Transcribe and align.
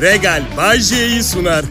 Regal 0.00 0.42
Bay 0.56 0.78
J'yi 0.80 1.22
sunar. 1.22 1.64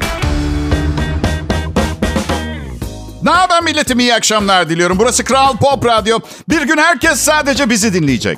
Ne 3.23 3.29
haber 3.29 3.63
milletim 3.63 3.99
iyi 3.99 4.13
akşamlar 4.13 4.69
diliyorum. 4.69 4.99
Burası 4.99 5.23
Kral 5.23 5.57
Pop 5.57 5.85
Radyo. 5.85 6.19
Bir 6.49 6.61
gün 6.61 6.77
herkes 6.77 7.19
sadece 7.19 7.69
bizi 7.69 7.93
dinleyecek. 7.93 8.37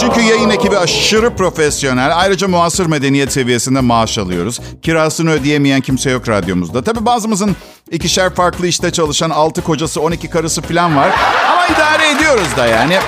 Çünkü 0.00 0.20
yayın 0.20 0.50
ekibi 0.50 0.78
aşırı 0.78 1.36
profesyonel. 1.36 2.18
Ayrıca 2.18 2.48
muasır 2.48 2.86
medeniyet 2.86 3.32
seviyesinde 3.32 3.80
maaş 3.80 4.18
alıyoruz. 4.18 4.60
Kirasını 4.82 5.30
ödeyemeyen 5.30 5.80
kimse 5.80 6.10
yok 6.10 6.28
radyomuzda. 6.28 6.84
Tabii 6.84 7.06
bazımızın 7.06 7.56
ikişer 7.90 8.34
farklı 8.34 8.66
işte 8.66 8.90
çalışan 8.90 9.30
altı 9.30 9.62
kocası, 9.62 10.00
12 10.00 10.30
karısı 10.30 10.62
falan 10.62 10.96
var. 10.96 11.10
Ama 11.52 11.66
idare 11.66 12.10
ediyoruz 12.16 12.56
da 12.56 12.66
yani. 12.66 12.98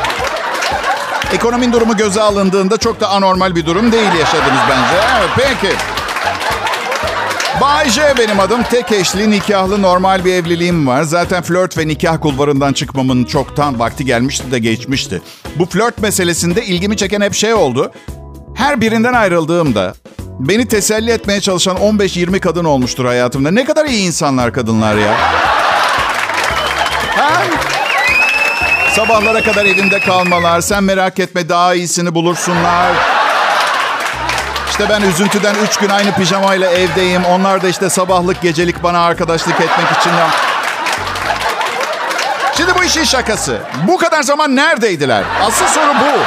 Ekonominin 1.35 1.73
durumu 1.73 1.96
göze 1.96 2.21
alındığında 2.21 2.77
çok 2.77 3.01
da 3.01 3.09
anormal 3.09 3.57
bir 3.57 3.66
durum 3.66 3.93
değil 3.93 4.12
yaşadınız 4.19 4.61
bence. 4.71 4.96
Evet 5.19 5.30
peki. 5.37 5.75
Bay 7.60 7.91
J 7.91 8.15
benim 8.19 8.41
adım. 8.41 8.62
Tek 8.62 8.93
eşli, 8.93 9.30
nikahlı, 9.30 9.83
normal 9.83 10.24
bir 10.24 10.34
evliliğim 10.34 10.87
var. 10.87 11.02
Zaten 11.02 11.43
flört 11.43 11.79
ve 11.79 11.88
nikah 11.88 12.20
kulvarından 12.20 12.73
çıkmamın 12.73 13.24
çoktan 13.24 13.79
vakti 13.79 14.05
gelmişti 14.05 14.52
de 14.52 14.59
geçmişti. 14.59 15.23
Bu 15.57 15.66
flört 15.66 15.98
meselesinde 15.98 16.65
ilgimi 16.65 16.97
çeken 16.97 17.20
hep 17.20 17.35
şey 17.35 17.55
oldu. 17.55 17.93
Her 18.55 18.80
birinden 18.80 19.12
ayrıldığımda 19.12 19.95
beni 20.38 20.69
teselli 20.69 21.10
etmeye 21.10 21.41
çalışan 21.41 21.77
15-20 21.77 22.41
kadın 22.41 22.65
olmuştur 22.65 23.05
hayatımda. 23.05 23.51
Ne 23.51 23.65
kadar 23.65 23.87
iyi 23.87 24.07
insanlar 24.07 24.52
kadınlar 24.52 24.96
ya. 24.96 25.16
Sabahlara 28.97 29.43
kadar 29.43 29.65
evimde 29.65 30.01
kalmalar, 30.01 30.61
sen 30.61 30.84
merak 30.84 31.19
etme 31.19 31.48
daha 31.48 31.75
iyisini 31.75 32.15
bulursunlar. 32.15 32.93
İşte 34.71 34.89
ben 34.89 35.01
üzüntüden 35.02 35.55
üç 35.55 35.77
gün 35.77 35.89
aynı 35.89 36.12
pijamayla 36.15 36.71
evdeyim. 36.71 37.25
Onlar 37.25 37.62
da 37.62 37.69
işte 37.69 37.91
sabahlık 37.91 38.43
gecelik 38.43 38.83
bana 38.83 39.01
arkadaşlık 39.01 39.60
etmek 39.60 39.87
için. 40.01 40.10
Şimdi 42.57 42.74
bu 42.79 42.85
işin 42.85 43.05
şakası. 43.05 43.59
Bu 43.88 43.99
kadar 43.99 44.23
zaman 44.23 44.57
neredeydiler? 44.57 45.24
Asıl 45.46 45.66
soru 45.66 45.95
bu. 46.01 46.18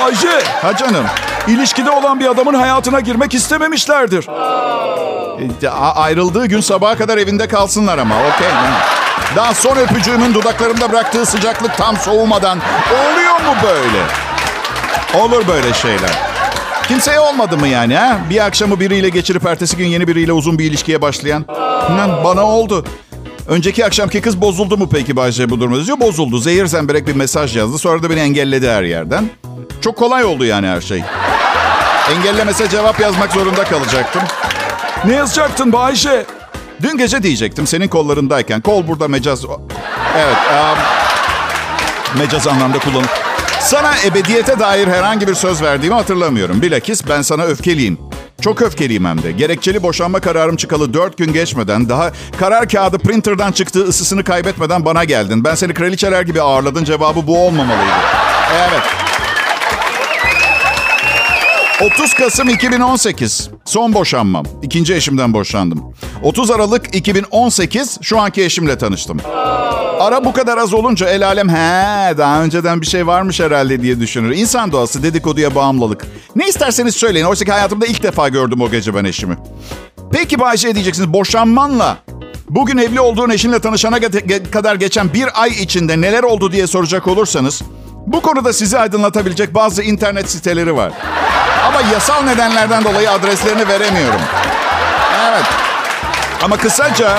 Bayce, 0.00 0.42
Ha 0.62 0.76
canım. 0.76 1.06
ilişkide 1.48 1.90
olan 1.90 2.20
bir 2.20 2.26
adamın 2.26 2.54
hayatına 2.54 3.00
girmek 3.00 3.34
istememişlerdir. 3.34 4.26
E, 5.62 5.68
a- 5.68 5.94
ayrıldığı 6.02 6.46
gün 6.46 6.60
sabaha 6.60 6.98
kadar 6.98 7.18
evinde 7.18 7.48
kalsınlar 7.48 7.98
ama. 7.98 8.14
Okey. 8.14 8.48
Daha 9.36 9.54
son 9.54 9.76
öpücüğümün 9.76 10.34
dudaklarımda 10.34 10.92
bıraktığı 10.92 11.26
sıcaklık 11.26 11.76
tam 11.76 11.96
soğumadan. 11.96 12.58
Oluyor 12.90 13.34
mu 13.40 13.56
böyle? 13.62 14.02
Olur 15.24 15.48
böyle 15.48 15.74
şeyler. 15.74 16.10
Kimseye 16.88 17.20
olmadı 17.20 17.56
mı 17.56 17.68
yani 17.68 17.94
ha? 17.96 18.18
Bir 18.30 18.46
akşamı 18.46 18.80
biriyle 18.80 19.08
geçirip 19.08 19.46
ertesi 19.46 19.76
gün 19.76 19.86
yeni 19.86 20.08
biriyle 20.08 20.32
uzun 20.32 20.58
bir 20.58 20.64
ilişkiye 20.64 21.02
başlayan. 21.02 21.44
Bana 22.24 22.44
oldu. 22.44 22.84
Önceki 23.48 23.86
akşamki 23.86 24.20
kız 24.20 24.40
bozuldu 24.40 24.76
mu 24.76 24.88
peki 24.92 25.16
Bayce 25.16 25.50
bu 25.50 25.60
durumda? 25.60 25.86
Diyor 25.86 26.00
bozuldu. 26.00 26.38
Zehir 26.38 26.66
zemberek 26.66 27.06
bir 27.06 27.14
mesaj 27.16 27.56
yazdı. 27.56 27.78
Sonra 27.78 28.02
da 28.02 28.10
beni 28.10 28.20
engelledi 28.20 28.70
her 28.70 28.82
yerden. 28.82 29.30
Çok 29.80 29.96
kolay 29.96 30.24
oldu 30.24 30.44
yani 30.44 30.66
her 30.66 30.80
şey. 30.80 31.02
Engellemese 32.16 32.68
cevap 32.68 33.00
yazmak 33.00 33.32
zorunda 33.32 33.64
kalacaktım. 33.64 34.22
Ne 35.04 35.14
yazacaktın 35.14 35.72
Bayce? 35.72 36.26
Dün 36.82 36.98
gece 36.98 37.22
diyecektim 37.22 37.66
senin 37.66 37.88
kollarındayken. 37.88 38.60
Kol 38.60 38.88
burada 38.88 39.08
mecaz... 39.08 39.44
Evet. 40.16 40.36
Um, 40.52 40.78
mecaz 42.18 42.46
anlamda 42.46 42.78
kullanılır. 42.78 43.10
Sana 43.60 43.92
ebediyete 44.04 44.58
dair 44.58 44.88
herhangi 44.88 45.28
bir 45.28 45.34
söz 45.34 45.62
verdiğimi 45.62 45.94
hatırlamıyorum. 45.94 46.62
Bilakis 46.62 47.08
ben 47.08 47.22
sana 47.22 47.42
öfkeliyim. 47.42 47.98
Çok 48.40 48.62
öfkeliyim 48.62 49.04
hem 49.04 49.22
de. 49.22 49.32
Gerekçeli 49.32 49.82
boşanma 49.82 50.20
kararım 50.20 50.56
çıkalı 50.56 50.94
dört 50.94 51.18
gün 51.18 51.32
geçmeden 51.32 51.88
daha 51.88 52.12
karar 52.38 52.68
kağıdı 52.68 52.98
printer'dan 52.98 53.52
çıktığı 53.52 53.82
ısısını 53.84 54.24
kaybetmeden 54.24 54.84
bana 54.84 55.04
geldin. 55.04 55.44
Ben 55.44 55.54
seni 55.54 55.74
kraliçeler 55.74 56.22
gibi 56.22 56.42
ağırladın 56.42 56.84
cevabı 56.84 57.26
bu 57.26 57.46
olmamalıydı. 57.46 57.92
Evet. 58.68 59.05
30 61.80 62.14
Kasım 62.14 62.48
2018. 62.48 63.50
Son 63.64 63.94
boşanmam. 63.94 64.44
İkinci 64.62 64.94
eşimden 64.94 65.32
boşandım. 65.32 65.94
30 66.22 66.50
Aralık 66.50 66.94
2018 66.94 67.98
şu 68.02 68.20
anki 68.20 68.44
eşimle 68.44 68.78
tanıştım. 68.78 69.18
Ara 70.00 70.24
bu 70.24 70.32
kadar 70.32 70.58
az 70.58 70.74
olunca 70.74 71.08
el 71.08 71.26
alem 71.26 71.48
he 71.48 72.18
daha 72.18 72.42
önceden 72.42 72.80
bir 72.80 72.86
şey 72.86 73.06
varmış 73.06 73.40
herhalde 73.40 73.82
diye 73.82 74.00
düşünür. 74.00 74.36
İnsan 74.36 74.72
doğası 74.72 75.02
dedikoduya 75.02 75.54
bağımlılık. 75.54 76.06
Ne 76.36 76.48
isterseniz 76.48 76.96
söyleyin. 76.96 77.24
Oysa 77.24 77.44
ki 77.44 77.52
hayatımda 77.52 77.86
ilk 77.86 78.02
defa 78.02 78.28
gördüm 78.28 78.60
o 78.60 78.70
gece 78.70 78.94
ben 78.94 79.04
eşimi. 79.04 79.36
Peki 80.12 80.40
Bayşe 80.40 80.74
diyeceksiniz 80.74 81.12
boşanmanla 81.12 81.98
bugün 82.50 82.78
evli 82.78 83.00
olduğun 83.00 83.30
eşinle 83.30 83.58
tanışana 83.58 84.00
kadar 84.50 84.74
geçen 84.74 85.14
bir 85.14 85.42
ay 85.42 85.50
içinde 85.50 86.00
neler 86.00 86.22
oldu 86.22 86.52
diye 86.52 86.66
soracak 86.66 87.08
olursanız 87.08 87.62
bu 88.06 88.20
konuda 88.20 88.52
sizi 88.52 88.78
aydınlatabilecek 88.78 89.54
bazı 89.54 89.82
internet 89.82 90.30
siteleri 90.30 90.76
var. 90.76 90.92
Ama 91.68 91.80
yasal 91.92 92.22
nedenlerden 92.22 92.84
dolayı 92.84 93.10
adreslerini 93.10 93.68
veremiyorum. 93.68 94.20
Evet. 95.30 95.44
Ama 96.42 96.56
kısaca 96.56 97.18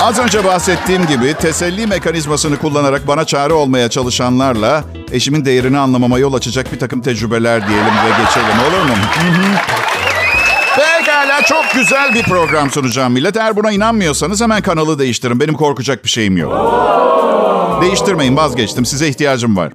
az 0.00 0.18
önce 0.18 0.44
bahsettiğim 0.44 1.06
gibi 1.06 1.34
teselli 1.34 1.86
mekanizmasını 1.86 2.58
kullanarak 2.58 3.08
bana 3.08 3.24
çare 3.24 3.52
olmaya 3.52 3.90
çalışanlarla 3.90 4.84
eşimin 5.12 5.44
değerini 5.44 5.78
anlamama 5.78 6.18
yol 6.18 6.34
açacak 6.34 6.72
bir 6.72 6.78
takım 6.78 7.00
tecrübeler 7.00 7.68
diyelim 7.68 7.86
ve 7.86 8.24
geçelim 8.24 8.58
olur 8.68 8.82
mu? 8.88 8.94
Pekala 10.76 11.42
çok 11.42 11.64
güzel 11.74 12.14
bir 12.14 12.22
program 12.22 12.70
sunacağım 12.70 13.12
millet. 13.12 13.36
Eğer 13.36 13.56
buna 13.56 13.70
inanmıyorsanız 13.72 14.40
hemen 14.40 14.62
kanalı 14.62 14.98
değiştirin. 14.98 15.40
Benim 15.40 15.54
korkacak 15.54 16.04
bir 16.04 16.08
şeyim 16.10 16.36
yok. 16.36 16.52
Değiştirmeyin 17.88 18.36
vazgeçtim. 18.36 18.84
Size 18.86 19.08
ihtiyacım 19.08 19.56
var. 19.56 19.68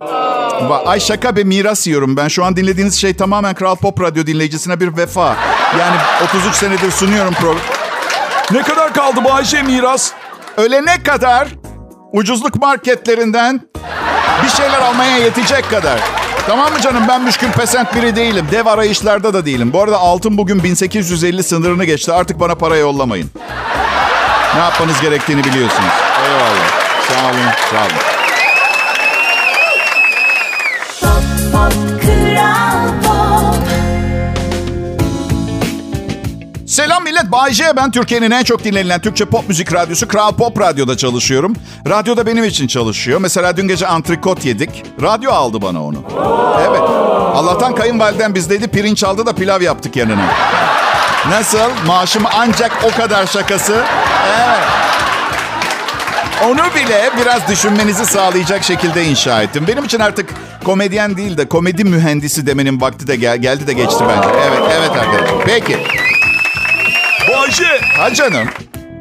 Va- 0.69 0.85
Ay 0.85 0.99
şaka 0.99 1.35
be 1.35 1.43
miras 1.43 1.87
yiyorum 1.87 2.17
ben. 2.17 2.27
Şu 2.27 2.45
an 2.45 2.55
dinlediğiniz 2.55 2.95
şey 3.01 3.13
tamamen 3.13 3.53
Kral 3.53 3.75
Pop 3.75 4.01
Radyo 4.01 4.25
dinleyicisine 4.25 4.79
bir 4.79 4.97
vefa. 4.97 5.35
Yani 5.79 5.95
33 6.23 6.55
senedir 6.55 6.91
sunuyorum 6.91 7.33
program. 7.33 7.61
Ne 8.51 8.61
kadar 8.61 8.93
kaldı 8.93 9.23
Bayce 9.23 9.61
miras? 9.61 10.11
Ölene 10.57 11.03
kadar 11.03 11.47
ucuzluk 12.13 12.55
marketlerinden 12.55 13.61
bir 14.43 14.49
şeyler 14.49 14.79
almaya 14.81 15.17
yetecek 15.17 15.69
kadar. 15.69 15.99
Tamam 16.47 16.73
mı 16.73 16.81
canım 16.81 17.03
ben 17.07 17.21
müşkül 17.21 17.51
pesent 17.51 17.95
biri 17.95 18.15
değilim. 18.15 18.47
Dev 18.51 18.65
arayışlarda 18.65 19.33
da 19.33 19.45
değilim. 19.45 19.73
Bu 19.73 19.81
arada 19.81 19.97
altın 19.97 20.37
bugün 20.37 20.63
1850 20.63 21.43
sınırını 21.43 21.85
geçti. 21.85 22.13
Artık 22.13 22.39
bana 22.39 22.55
para 22.55 22.77
yollamayın. 22.77 23.29
Ne 24.55 24.59
yapmanız 24.61 25.01
gerektiğini 25.01 25.43
biliyorsunuz. 25.43 25.91
Eyvallah. 26.25 26.88
Sağ 27.09 27.25
olun, 27.29 27.37
sağ 27.71 27.77
olun. 27.77 28.19
Kral 32.01 32.89
Pop 33.03 33.55
Selam 36.67 37.03
millet. 37.03 37.31
Bay 37.31 37.51
J. 37.53 37.75
Ben 37.75 37.91
Türkiye'nin 37.91 38.31
en 38.31 38.43
çok 38.43 38.63
dinlenilen 38.63 39.01
Türkçe 39.01 39.25
pop 39.25 39.47
müzik 39.49 39.73
radyosu 39.73 40.07
Kral 40.07 40.31
Pop 40.31 40.59
Radyo'da 40.59 40.97
çalışıyorum. 40.97 41.55
Radyo 41.87 42.17
da 42.17 42.25
benim 42.25 42.43
için 42.43 42.67
çalışıyor. 42.67 43.19
Mesela 43.21 43.57
dün 43.57 43.67
gece 43.67 43.87
antrikot 43.87 44.45
yedik. 44.45 44.83
Radyo 45.01 45.31
aldı 45.31 45.61
bana 45.61 45.83
onu. 45.83 45.97
Evet. 46.69 46.81
Allah'tan 47.35 47.75
kayınvaliden 47.75 48.35
bizdeydi. 48.35 48.67
Pirinç 48.67 49.03
aldı 49.03 49.25
da 49.25 49.33
pilav 49.33 49.61
yaptık 49.61 49.95
yanına. 49.95 50.25
Nasıl? 51.29 51.85
Maaşım 51.87 52.23
ancak 52.37 52.71
o 52.83 52.97
kadar 52.97 53.27
şakası. 53.27 53.83
Evet. 54.27 54.88
Onu 56.45 56.59
bile 56.75 57.09
biraz 57.21 57.47
düşünmenizi 57.47 58.05
sağlayacak 58.05 58.63
şekilde 58.63 59.05
inşa 59.05 59.41
ettim. 59.41 59.65
Benim 59.67 59.83
için 59.83 59.99
artık 59.99 60.33
komedyen 60.65 61.17
değil 61.17 61.37
de 61.37 61.49
komedi 61.49 61.83
mühendisi 61.83 62.47
demenin 62.47 62.81
vakti 62.81 63.07
de 63.07 63.15
gel- 63.15 63.37
geldi 63.37 63.67
de 63.67 63.73
geçti 63.73 64.03
bence. 64.09 64.29
Evet, 64.47 64.61
evet 64.79 64.89
arkadaşlar. 64.91 65.45
Peki. 65.45 65.77
Bayce, 67.37 67.81
Ha 67.97 68.13
canım. 68.13 68.47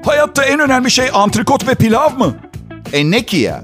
hayatta 0.06 0.44
en 0.44 0.60
önemli 0.60 0.90
şey 0.90 1.10
antrikot 1.12 1.68
ve 1.68 1.74
pilav 1.74 2.10
mı? 2.18 2.34
E 2.92 3.10
ne 3.10 3.22
ki 3.22 3.36
ya? 3.36 3.60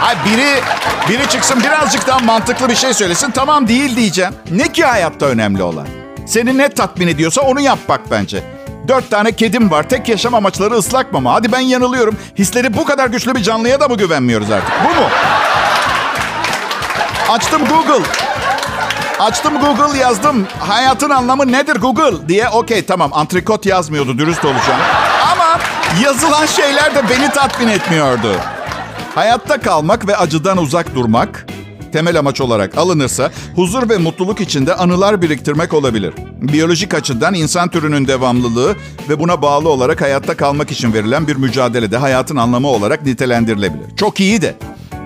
Ha 0.00 0.14
biri 0.26 0.60
biri 1.08 1.28
çıksın 1.28 1.60
birazcık 1.64 2.06
daha 2.06 2.18
mantıklı 2.18 2.68
bir 2.68 2.74
şey 2.74 2.94
söylesin. 2.94 3.30
Tamam 3.30 3.68
değil 3.68 3.96
diyeceğim. 3.96 4.32
Ne 4.50 4.72
ki 4.72 4.84
hayatta 4.84 5.26
önemli 5.26 5.62
olan? 5.62 5.86
Seni 6.26 6.58
ne 6.58 6.68
tatmin 6.68 7.08
ediyorsa 7.08 7.40
onu 7.40 7.60
yap 7.60 7.78
bak 7.88 8.00
bence. 8.10 8.42
Dört 8.88 9.10
tane 9.10 9.32
kedim 9.32 9.70
var. 9.70 9.88
Tek 9.88 10.08
yaşam 10.08 10.34
amaçları 10.34 10.74
ıslak 10.74 11.12
mama. 11.12 11.34
Hadi 11.34 11.52
ben 11.52 11.60
yanılıyorum. 11.60 12.16
Hisleri 12.38 12.76
bu 12.76 12.84
kadar 12.84 13.06
güçlü 13.08 13.34
bir 13.34 13.42
canlıya 13.42 13.80
da 13.80 13.88
mı 13.88 13.96
güvenmiyoruz 13.96 14.50
artık? 14.50 14.72
Bu 14.84 15.00
mu? 15.00 15.08
Açtım 17.28 17.62
Google. 17.68 18.04
Açtım 19.20 19.58
Google 19.60 19.98
yazdım. 19.98 20.46
Hayatın 20.60 21.10
anlamı 21.10 21.52
nedir 21.52 21.76
Google 21.76 22.28
diye. 22.28 22.48
Okey 22.48 22.84
tamam 22.84 23.10
antrikot 23.14 23.66
yazmıyordu 23.66 24.18
dürüst 24.18 24.44
olacağım. 24.44 24.80
Ama 25.32 25.58
yazılan 26.04 26.46
şeyler 26.46 26.94
de 26.94 27.02
beni 27.10 27.30
tatmin 27.30 27.68
etmiyordu. 27.68 28.32
Hayatta 29.14 29.60
kalmak 29.60 30.06
ve 30.06 30.16
acıdan 30.16 30.58
uzak 30.58 30.94
durmak 30.94 31.46
temel 31.96 32.18
amaç 32.18 32.40
olarak 32.40 32.78
alınırsa 32.78 33.30
huzur 33.54 33.88
ve 33.88 33.98
mutluluk 33.98 34.40
içinde 34.40 34.74
anılar 34.74 35.22
biriktirmek 35.22 35.74
olabilir. 35.74 36.14
Biyolojik 36.40 36.94
açıdan 36.94 37.34
insan 37.34 37.68
türünün 37.68 38.08
devamlılığı 38.08 38.76
ve 39.08 39.20
buna 39.20 39.42
bağlı 39.42 39.68
olarak 39.68 40.00
hayatta 40.00 40.36
kalmak 40.36 40.70
için 40.70 40.92
verilen 40.92 41.26
bir 41.26 41.36
mücadelede 41.36 41.96
hayatın 41.96 42.36
anlamı 42.36 42.68
olarak 42.68 43.06
nitelendirilebilir. 43.06 43.96
Çok 43.96 44.20
iyi 44.20 44.42
de 44.42 44.54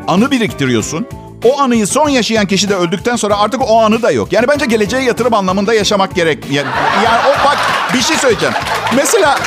anı 0.08 0.30
biriktiriyorsun. 0.30 1.06
O 1.44 1.60
anıyı 1.60 1.86
son 1.86 2.08
yaşayan 2.08 2.46
kişi 2.46 2.68
de 2.68 2.74
öldükten 2.74 3.16
sonra 3.16 3.38
artık 3.38 3.70
o 3.70 3.80
anı 3.80 4.02
da 4.02 4.10
yok. 4.10 4.32
Yani 4.32 4.48
bence 4.48 4.66
geleceğe 4.66 5.02
yatırım 5.02 5.34
anlamında 5.34 5.74
yaşamak 5.74 6.14
gerek. 6.14 6.44
Yani, 6.50 6.68
yani 7.04 7.18
o 7.28 7.44
bak 7.46 7.58
bir 7.94 8.00
şey 8.00 8.16
söyleyeceğim. 8.16 8.54
Mesela 8.96 9.38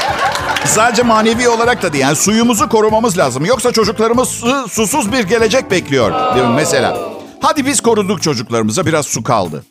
sadece 0.66 1.04
manevi 1.04 1.50
olarak 1.50 1.82
da 1.84 1.94
değil. 1.94 2.04
Yani 2.04 2.16
suyumuzu 2.16 2.70
korumamız 2.70 3.18
lazım. 3.18 3.46
Yoksa 3.46 3.72
çocuklarımız 3.72 4.30
su, 4.30 4.68
susuz 4.70 5.12
bir 5.12 5.24
gelecek 5.24 5.72
bekliyor. 5.72 6.12
Mesela. 6.56 7.14
Hadi 7.44 7.66
biz 7.66 7.82
koruduk 7.82 8.22
çocuklarımıza 8.22 8.86
biraz 8.86 9.06
su 9.06 9.24
kaldı. 9.24 9.64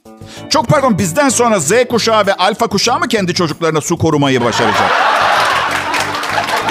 Çok 0.51 0.69
pardon 0.69 0.99
bizden 0.99 1.29
sonra 1.29 1.61
Z 1.61 1.73
kuşağı 1.91 2.27
ve 2.27 2.35
alfa 2.35 2.67
kuşağı 2.67 2.99
mı 2.99 3.09
kendi 3.09 3.35
çocuklarına 3.35 3.81
su 3.81 3.99
korumayı 3.99 4.45
başaracak? 4.45 4.91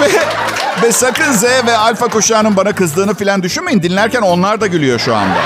ve, 0.00 0.08
ve 0.82 0.92
sakın 0.92 1.32
Z 1.32 1.42
ve 1.42 1.76
alfa 1.76 2.08
kuşağının 2.08 2.56
bana 2.56 2.72
kızdığını 2.74 3.14
falan 3.14 3.42
düşünmeyin. 3.42 3.82
Dinlerken 3.82 4.22
onlar 4.22 4.60
da 4.60 4.66
gülüyor 4.66 4.98
şu 4.98 5.16
anda. 5.16 5.38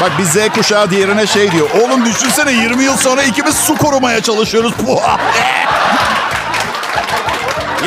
Bak 0.00 0.12
bir 0.18 0.24
Z 0.24 0.36
kuşağı 0.54 0.90
diğerine 0.90 1.26
şey 1.26 1.52
diyor. 1.52 1.70
Oğlum 1.82 2.04
düşünsene 2.04 2.52
20 2.52 2.84
yıl 2.84 2.96
sonra 2.96 3.22
ikimiz 3.22 3.56
su 3.56 3.76
korumaya 3.76 4.20
çalışıyoruz. 4.20 4.72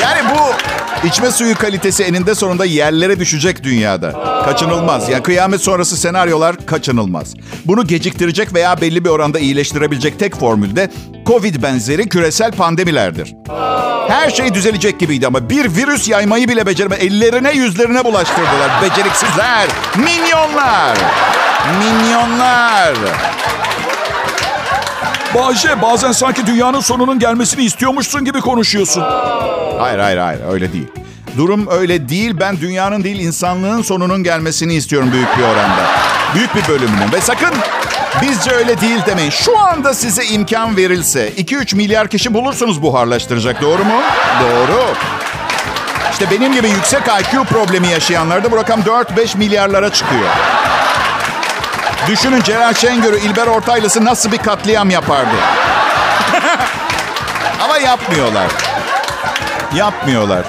yani 0.00 0.20
bu 0.30 0.52
içme 1.06 1.30
suyu 1.30 1.54
kalitesi 1.54 2.02
eninde 2.04 2.34
sonunda 2.34 2.64
yerlere 2.64 3.20
düşecek 3.20 3.62
dünyada. 3.64 4.42
Kaçınılmaz. 4.44 5.08
Yani 5.08 5.22
kıyamet 5.22 5.60
sonrası 5.60 5.96
senaryolar 5.96 6.66
kaçınılmaz. 6.66 7.34
Bunu 7.64 7.86
geciktirecek 7.86 8.54
veya 8.54 8.80
belli 8.80 9.04
bir 9.04 9.10
oranda 9.10 9.38
iyileştirebilecek 9.38 10.18
tek 10.18 10.36
formül 10.36 10.76
de 10.76 10.90
Covid 11.26 11.62
benzeri 11.62 12.08
küresel 12.08 12.52
pandemilerdir. 12.52 13.34
Her 14.08 14.30
şey 14.30 14.54
düzelecek 14.54 15.00
gibiydi 15.00 15.26
ama 15.26 15.50
bir 15.50 15.76
virüs 15.76 16.08
yaymayı 16.08 16.48
bile 16.48 16.66
becereme. 16.66 16.96
Ellerine 16.96 17.52
yüzlerine 17.52 18.04
bulaştırdılar. 18.04 18.82
Beceriksizler. 18.82 19.66
Minyonlar. 19.96 20.98
Minyonlar. 21.78 22.94
Bayce 25.34 25.82
bazen 25.82 26.12
sanki 26.12 26.46
dünyanın 26.46 26.80
sonunun 26.80 27.18
gelmesini 27.18 27.64
istiyormuşsun 27.64 28.24
gibi 28.24 28.40
konuşuyorsun. 28.40 29.04
Hayır 29.78 29.98
hayır 29.98 30.18
hayır 30.18 30.40
öyle 30.52 30.72
değil. 30.72 30.86
Durum 31.36 31.66
öyle 31.70 32.08
değil. 32.08 32.34
Ben 32.40 32.60
dünyanın 32.60 33.04
değil 33.04 33.20
insanlığın 33.20 33.82
sonunun 33.82 34.22
gelmesini 34.22 34.74
istiyorum 34.74 35.08
büyük 35.12 35.38
bir 35.38 35.42
oranda. 35.42 35.82
Büyük 36.34 36.54
bir 36.54 36.68
bölümünün. 36.68 37.12
Ve 37.12 37.20
sakın 37.20 37.50
bizce 38.22 38.50
öyle 38.50 38.80
değil 38.80 38.98
demeyin. 39.06 39.30
Şu 39.30 39.58
anda 39.58 39.94
size 39.94 40.24
imkan 40.24 40.76
verilse 40.76 41.30
2-3 41.30 41.76
milyar 41.76 42.08
kişi 42.08 42.34
bulursunuz 42.34 42.82
buharlaştıracak. 42.82 43.62
Doğru 43.62 43.84
mu? 43.84 44.00
Doğru. 44.42 44.84
İşte 46.12 46.30
benim 46.30 46.52
gibi 46.52 46.68
yüksek 46.68 47.02
IQ 47.20 47.44
problemi 47.44 47.88
yaşayanlarda 47.88 48.52
bu 48.52 48.56
rakam 48.56 48.80
4-5 48.80 49.38
milyarlara 49.38 49.92
çıkıyor. 49.92 50.28
Düşünün 52.08 52.42
Celal 52.42 52.74
Şengör'ü, 52.74 53.18
İlber 53.18 53.46
Ortaylısı 53.46 54.04
nasıl 54.04 54.32
bir 54.32 54.38
katliam 54.38 54.90
yapardı. 54.90 55.36
Ama 57.64 57.78
yapmıyorlar. 57.78 58.46
Yapmıyorlar. 59.74 60.44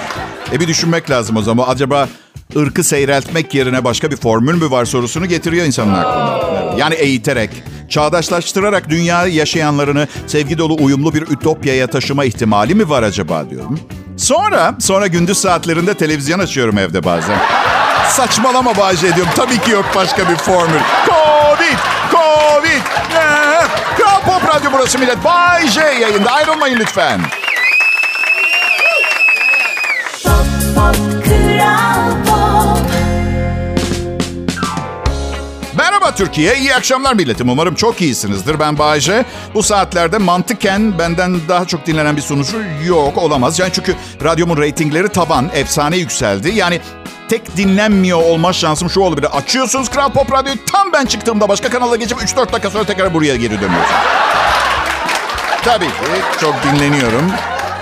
E 0.54 0.60
bir 0.60 0.68
düşünmek 0.68 1.10
lazım 1.10 1.38
o 1.38 1.42
zaman. 1.42 1.66
Acaba 1.68 2.08
ırkı 2.56 2.84
seyreltmek 2.84 3.56
yerine 3.56 3.84
başka 3.84 4.12
bir 4.12 4.18
formül 4.18 4.56
mü 4.56 4.72
var 4.72 4.86
sorusunu 4.86 5.26
getiriyor 5.26 5.66
insanın 5.66 5.94
aklına. 5.94 6.38
Yani 6.78 6.96
eğiterek, 6.96 7.50
çağdaşlaştırarak 7.90 8.90
dünya 8.90 9.26
yaşayanlarını 9.26 10.08
sevgi 10.28 10.58
dolu 10.58 10.78
uyumlu 10.84 11.14
bir 11.14 11.22
ütopyaya 11.22 11.88
taşıma 11.88 12.26
ihtimali 12.26 12.76
mi 12.76 12.90
var 12.90 13.04
acaba 13.04 13.50
diyorum. 13.50 13.80
Sonra, 14.18 14.76
sonra 14.80 15.08
gündüz 15.08 15.38
saatlerinde 15.38 15.94
televizyon 15.94 16.40
açıyorum 16.40 16.78
evde 16.78 17.04
bazen. 17.04 17.38
Saçmalama 18.10 18.78
Bahçe. 18.78 19.08
Tabii 19.36 19.62
ki 19.62 19.72
yok 19.72 19.86
başka 19.96 20.30
bir 20.30 20.36
formül. 20.36 20.80
Covid, 21.68 21.78
Covid. 22.12 22.82
Ee, 23.16 23.68
Kral 23.98 24.22
Pop 24.22 24.56
Radyo 24.56 24.72
burası 24.74 25.00
millet. 25.00 25.24
Bay 25.24 25.68
J 25.68 25.82
yayında. 25.82 26.32
Ayrılmayın 26.32 26.80
lütfen. 26.80 27.22
Pop, 30.24 30.46
pop, 30.76 30.96
Kral 31.26 32.12
Pop. 32.28 32.88
Merhaba 35.78 36.16
Türkiye, 36.16 36.58
iyi 36.58 36.76
akşamlar 36.76 37.14
milletim. 37.14 37.50
Umarım 37.50 37.76
çok 37.76 38.02
iyisinizdir. 38.02 38.60
Ben 38.60 38.78
Bayece. 38.78 39.26
Bu 39.54 39.64
saatlerde 39.64 40.18
mantıken 40.18 41.00
benden 41.00 41.40
daha 41.48 41.66
çok 41.66 41.86
dinlenen 41.86 42.18
bir 42.18 42.22
sunucu 42.22 42.58
yok, 42.86 43.18
olamaz. 43.18 43.60
Yani 43.60 43.74
çünkü 43.74 43.96
radyomun 44.24 44.58
reytingleri 44.58 45.10
taban, 45.10 45.50
efsane 45.54 45.98
yükseldi. 45.98 46.52
Yani 46.56 46.82
tek 47.30 47.58
dinlenmiyor 47.58 48.22
olma 48.22 48.54
şansım 48.54 48.90
şu 48.90 49.00
olabilir. 49.02 49.38
Açıyorsunuz 49.38 49.90
Kral 49.90 50.12
Pop 50.12 50.32
Radyo'yu 50.32 50.58
tam 50.72 50.94
ben 50.94 51.06
çıktığımda 51.06 51.50
başka 51.50 51.70
kanala 51.70 51.96
geçip 51.96 52.18
3-4 52.18 52.52
dakika 52.54 52.70
sonra 52.70 52.84
tekrar 52.84 53.14
buraya 53.14 53.36
geri 53.36 53.62
dönüyorsunuz. 53.62 54.02
Tabii 55.64 55.86
ki 55.86 55.92
çok 56.42 56.56
dinleniyorum. 56.64 57.32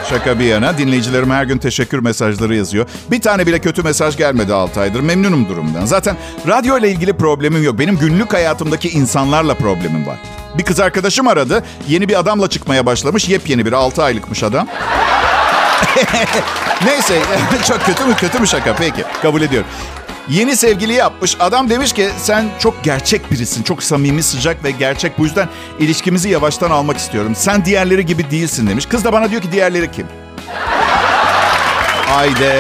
Şaka 0.09 0.39
bir 0.39 0.45
yana 0.45 0.77
dinleyicilerim 0.77 1.31
her 1.31 1.44
gün 1.44 1.57
teşekkür 1.57 2.00
mesajları 2.00 2.56
yazıyor. 2.56 2.86
Bir 3.12 3.21
tane 3.21 3.47
bile 3.47 3.59
kötü 3.59 3.83
mesaj 3.83 4.18
gelmedi 4.18 4.53
6 4.53 4.81
aydır. 4.81 5.00
Memnunum 5.00 5.50
durumdan. 5.50 5.86
Zaten 5.86 6.18
radyo 6.48 6.77
ile 6.77 6.89
ilgili 6.89 7.18
problemim 7.18 7.63
yok. 7.63 7.80
Benim 7.80 7.98
günlük 7.98 8.33
hayatımdaki 8.33 8.89
insanlarla 8.89 9.53
problemim 9.53 10.07
var. 10.07 10.18
Bir 10.57 10.63
kız 10.63 10.80
arkadaşım 10.80 11.27
aradı. 11.27 11.63
Yeni 11.88 12.09
bir 12.09 12.19
adamla 12.19 12.50
çıkmaya 12.50 12.86
başlamış. 12.86 13.30
Yepyeni 13.30 13.65
bir 13.65 13.74
6 13.74 14.03
aylıkmış 14.03 14.44
adam. 14.44 14.68
Neyse 16.86 17.22
çok 17.68 17.86
kötü 17.86 18.06
mü 18.06 18.16
kötü 18.16 18.39
mü 18.39 18.48
şaka 18.48 18.75
peki 18.75 19.04
kabul 19.22 19.42
ediyorum. 19.42 19.69
Yeni 20.30 20.56
sevgili 20.56 20.94
yapmış. 20.94 21.38
Adam 21.39 21.69
demiş 21.69 21.94
ki 21.94 22.10
sen 22.18 22.45
çok 22.60 22.83
gerçek 22.83 23.31
birisin. 23.31 23.63
Çok 23.63 23.83
samimi, 23.83 24.24
sıcak 24.24 24.63
ve 24.63 24.72
gerçek. 24.72 25.18
Bu 25.18 25.24
yüzden 25.24 25.48
ilişkimizi 25.80 26.30
yavaştan 26.30 26.72
almak 26.72 26.98
istiyorum. 26.98 27.33
Sen 27.36 27.66
diğerleri 27.66 28.06
gibi 28.06 28.31
değilsin 28.31 28.68
demiş. 28.68 28.86
Kız 28.86 29.06
da 29.06 29.13
bana 29.13 29.31
diyor 29.31 29.42
ki 29.42 29.51
diğerleri 29.51 29.92
kim? 29.92 30.07
Haydi. 32.07 32.54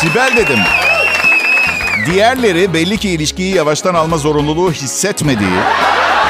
Sibel 0.00 0.32
dedim. 0.36 0.58
Diğerleri 2.06 2.74
belli 2.74 2.98
ki 2.98 3.10
ilişkiyi 3.10 3.54
yavaştan 3.54 3.94
alma 3.94 4.16
zorunluluğu 4.18 4.72
hissetmediği, 4.72 5.50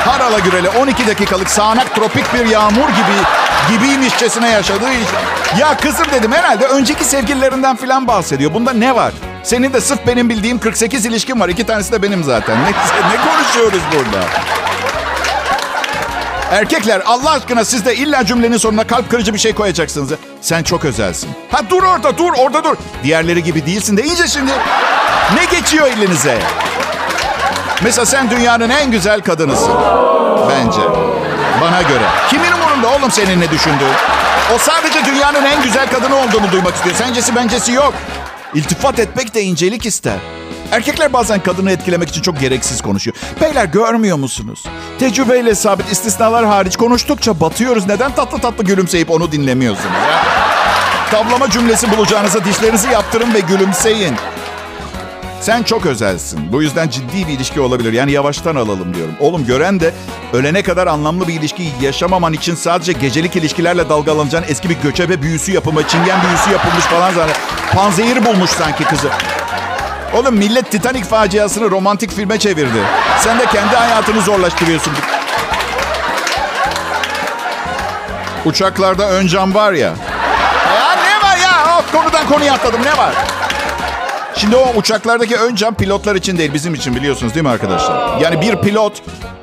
harala 0.05 0.39
gürele 0.39 0.69
12 0.69 1.07
dakikalık 1.07 1.51
sağanak 1.51 1.95
tropik 1.95 2.35
bir 2.35 2.47
yağmur 2.47 2.89
gibi 2.89 3.17
gibiymişçesine 3.71 4.51
yaşadığı 4.51 4.91
için. 4.93 5.19
Ya 5.59 5.77
kızım 5.77 6.07
dedim 6.13 6.33
herhalde 6.33 6.67
önceki 6.67 7.05
sevgililerinden 7.05 7.77
falan 7.77 8.07
bahsediyor. 8.09 8.55
Bunda 8.55 8.73
ne 8.73 8.95
var? 8.95 9.13
Senin 9.43 9.73
de 9.73 9.81
sırf 9.81 10.07
benim 10.07 10.29
bildiğim 10.29 10.59
48 10.59 11.07
ilişkin 11.07 11.41
var. 11.41 11.49
İki 11.49 11.67
tanesi 11.67 11.93
de 11.93 12.03
benim 12.03 12.25
zaten. 12.25 12.57
Ne, 12.63 12.69
ne 13.11 13.31
konuşuyoruz 13.33 13.83
burada? 13.93 14.25
Erkekler 16.51 17.03
Allah 17.07 17.31
aşkına 17.31 17.65
siz 17.65 17.85
de 17.87 17.97
illa 17.97 18.27
cümlenin 18.27 18.57
sonuna 18.57 18.87
kalp 18.87 19.11
kırıcı 19.11 19.35
bir 19.35 19.39
şey 19.39 19.55
koyacaksınız. 19.55 20.11
Sen 20.41 20.63
çok 20.63 20.85
özelsin. 20.85 21.31
Ha 21.51 21.61
dur 21.71 21.83
orada 21.83 22.19
dur 22.19 22.33
orada 22.39 22.65
dur. 22.65 22.77
Diğerleri 23.03 23.43
gibi 23.43 23.67
değilsin 23.67 23.97
de 23.97 24.03
iyice 24.03 24.27
şimdi. 24.29 24.53
Ne 25.35 25.59
geçiyor 25.59 25.87
elinize? 25.87 26.39
Mesela 27.83 28.07
sen 28.07 28.31
dünyanın 28.31 28.71
en 28.71 28.91
güzel 28.91 29.21
kadınısın. 29.21 29.73
Bence. 30.51 30.81
Bana 31.61 31.83
göre. 31.83 32.05
Kimin 32.31 32.53
umurunda 32.53 32.89
oğlum 32.89 33.11
senin 33.11 33.41
ne 33.41 33.51
düşündüğün? 33.51 33.95
O 34.55 34.59
sadece 34.59 35.05
dünyanın 35.05 35.45
en 35.45 35.63
güzel 35.63 35.91
kadını 35.91 36.17
olduğunu 36.17 36.53
duymak 36.53 36.75
istiyor. 36.75 36.97
Sencesi 36.97 37.37
bencesi 37.37 37.73
yok. 37.73 37.95
İltifat 38.55 38.99
etmek 38.99 39.35
de 39.35 39.43
incelik 39.43 39.87
ister. 39.87 40.17
Erkekler 40.73 41.13
bazen 41.13 41.43
kadını 41.43 41.71
etkilemek 41.71 42.09
için 42.09 42.23
çok 42.23 42.41
gereksiz 42.41 42.83
konuşuyor. 42.83 43.17
Beyler 43.41 43.65
görmüyor 43.65 44.17
musunuz? 44.17 44.65
Tecrübeyle 44.99 45.55
sabit 45.55 45.93
istisnalar 45.93 46.45
hariç 46.45 46.77
konuştukça 46.77 47.41
batıyoruz. 47.41 47.87
Neden 47.87 48.15
tatlı 48.15 48.39
tatlı 48.39 48.65
gülümseyip 48.65 49.11
onu 49.11 49.33
dinlemiyorsunuz? 49.33 49.95
Ya? 50.11 50.25
Cümlesi 51.51 51.97
bulacağınıza 51.97 52.45
dişlerinizi 52.45 52.89
yaptırın 52.89 53.35
ve 53.35 53.41
gülümseyin. 53.41 54.15
Sen 55.45 55.63
çok 55.63 55.87
özelsin. 55.87 56.53
Bu 56.53 56.63
yüzden 56.63 56.89
ciddi 56.89 57.29
bir 57.29 57.33
ilişki 57.33 57.61
olabilir. 57.61 57.93
Yani 57.93 58.13
yavaştan 58.13 58.57
alalım 58.57 58.95
diyorum. 58.95 59.15
Oğlum 59.21 59.47
gören 59.47 59.81
de 59.81 59.93
ölene 60.33 60.63
kadar 60.63 60.87
anlamlı 60.87 61.29
bir 61.29 61.35
ilişki 61.35 61.69
yaşamaman 61.83 62.33
için 62.33 62.55
sadece 62.55 62.93
gecelik 62.93 63.37
ilişkilerle 63.37 63.89
dalgalanacağın 63.89 64.45
eski 64.49 64.69
bir 64.69 64.77
göçebe 64.83 65.23
büyüsü 65.23 65.53
yapımı, 65.53 65.89
çingen 65.89 66.23
büyüsü 66.23 66.51
yapılmış 66.51 66.85
falan 66.85 67.13
zaten. 67.13 67.37
Panzehir 67.73 68.27
bulmuş 68.27 68.51
sanki 68.51 68.85
kızı. 68.85 69.09
Oğlum 70.15 70.35
millet 70.35 70.71
Titanic 70.71 71.05
faciasını 71.05 71.71
romantik 71.71 72.13
filme 72.13 72.39
çevirdi. 72.39 72.79
Sen 73.21 73.39
de 73.39 73.47
kendi 73.47 73.77
hayatını 73.77 74.21
zorlaştırıyorsun. 74.21 74.93
Uçaklarda 78.45 79.11
ön 79.11 79.27
cam 79.27 79.55
var 79.55 79.73
ya. 79.73 79.95
Ya 80.79 80.97
ne 81.05 81.29
var 81.29 81.37
ya? 81.37 81.79
Of, 81.79 81.93
konudan 81.93 82.27
konuya 82.27 82.55
atladım 82.55 82.81
ne 82.85 82.97
var? 82.97 83.15
Şimdi 84.45 84.57
o 84.57 84.73
uçaklardaki 84.77 85.37
ön 85.37 85.55
cam 85.55 85.75
pilotlar 85.75 86.15
için 86.15 86.39
değil 86.39 86.55
bizim 86.55 86.75
için 86.75 86.95
biliyorsunuz 86.97 87.35
değil 87.35 87.45
mi 87.45 87.51
arkadaşlar? 87.51 88.21
Yani 88.21 88.41
bir 88.41 88.57
pilot 88.57 89.03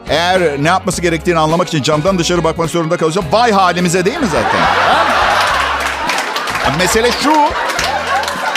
eğer 0.09 0.63
ne 0.63 0.67
yapması 0.67 1.01
gerektiğini 1.01 1.39
anlamak 1.39 1.67
için 1.67 1.81
camdan 1.83 2.19
dışarı 2.19 2.43
bakmak 2.43 2.69
zorunda 2.69 2.97
kalırsa 2.97 3.21
vay 3.31 3.51
halimize 3.51 4.05
değil 4.05 4.17
mi 4.19 4.27
zaten? 4.31 4.61
Mesele 6.77 7.11
şu. 7.11 7.33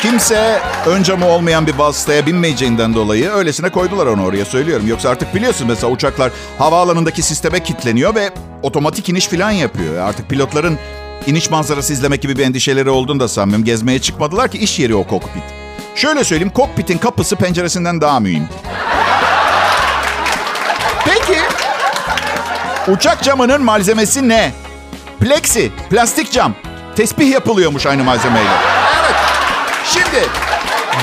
Kimse 0.02 0.60
ön 0.86 1.02
camı 1.02 1.26
olmayan 1.28 1.66
bir 1.66 1.74
vasıtaya 1.74 2.26
binmeyeceğinden 2.26 2.94
dolayı 2.94 3.30
öylesine 3.30 3.68
koydular 3.68 4.06
onu 4.06 4.24
oraya 4.24 4.44
söylüyorum. 4.44 4.88
Yoksa 4.88 5.08
artık 5.08 5.34
biliyorsun 5.34 5.66
mesela 5.68 5.92
uçaklar 5.92 6.32
havaalanındaki 6.58 7.22
sisteme 7.22 7.62
kilitleniyor 7.62 8.14
ve 8.14 8.30
otomatik 8.62 9.08
iniş 9.08 9.26
falan 9.28 9.50
yapıyor. 9.50 10.08
Artık 10.08 10.30
pilotların 10.30 10.78
iniş 11.26 11.50
manzarası 11.50 11.92
izlemek 11.92 12.22
gibi 12.22 12.38
bir 12.38 12.44
endişeleri 12.44 12.90
olduğunu 12.90 13.20
da 13.20 13.28
sanmıyorum. 13.28 13.64
Gezmeye 13.64 13.98
çıkmadılar 13.98 14.50
ki 14.50 14.58
iş 14.58 14.78
yeri 14.78 14.94
o 14.94 15.06
kokpit. 15.06 15.63
Şöyle 15.94 16.24
söyleyeyim 16.24 16.52
kokpitin 16.52 16.98
kapısı 16.98 17.36
penceresinden 17.36 18.00
daha 18.00 18.20
mühim. 18.20 18.48
Peki 21.04 21.40
uçak 22.88 23.22
camının 23.22 23.62
malzemesi 23.62 24.28
ne? 24.28 24.52
Plexi, 25.20 25.72
plastik 25.90 26.32
cam. 26.32 26.54
Tespih 26.96 27.30
yapılıyormuş 27.32 27.86
aynı 27.86 28.04
malzemeyle. 28.04 28.48
Evet. 29.00 29.14
Şimdi 29.84 30.26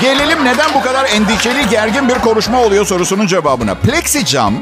gelelim 0.02 0.46
neden 0.46 0.74
bu 0.74 0.82
kadar 0.82 1.06
endişeli 1.06 1.70
gergin 1.70 2.10
bir 2.10 2.16
konuşma 2.16 2.62
oluyor 2.62 2.86
sorusunun 2.86 3.28
cevabına. 3.28 3.76
Plexi 3.76 4.26
cam 4.26 4.54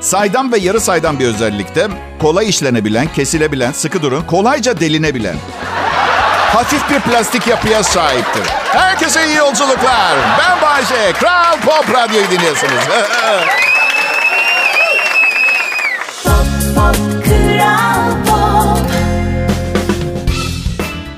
saydam 0.00 0.52
ve 0.52 0.58
yarı 0.58 0.80
saydam 0.80 1.18
bir 1.18 1.26
özellikte 1.26 1.88
kolay 2.20 2.48
işlenebilen, 2.48 3.12
kesilebilen, 3.12 3.72
sıkı 3.72 4.02
durun, 4.02 4.22
kolayca 4.22 4.80
delinebilen 4.80 5.36
hafif 6.54 6.90
bir 6.90 7.00
plastik 7.00 7.46
yapıya 7.46 7.82
sahiptir. 7.82 8.42
Herkese 8.72 9.26
iyi 9.26 9.36
yolculuklar. 9.36 10.16
Ben 10.38 10.62
Bayce. 10.62 11.12
Kral 11.12 11.56
Pop 11.60 11.94
Radyo'yu 11.94 12.30
dinliyorsunuz. 12.30 12.74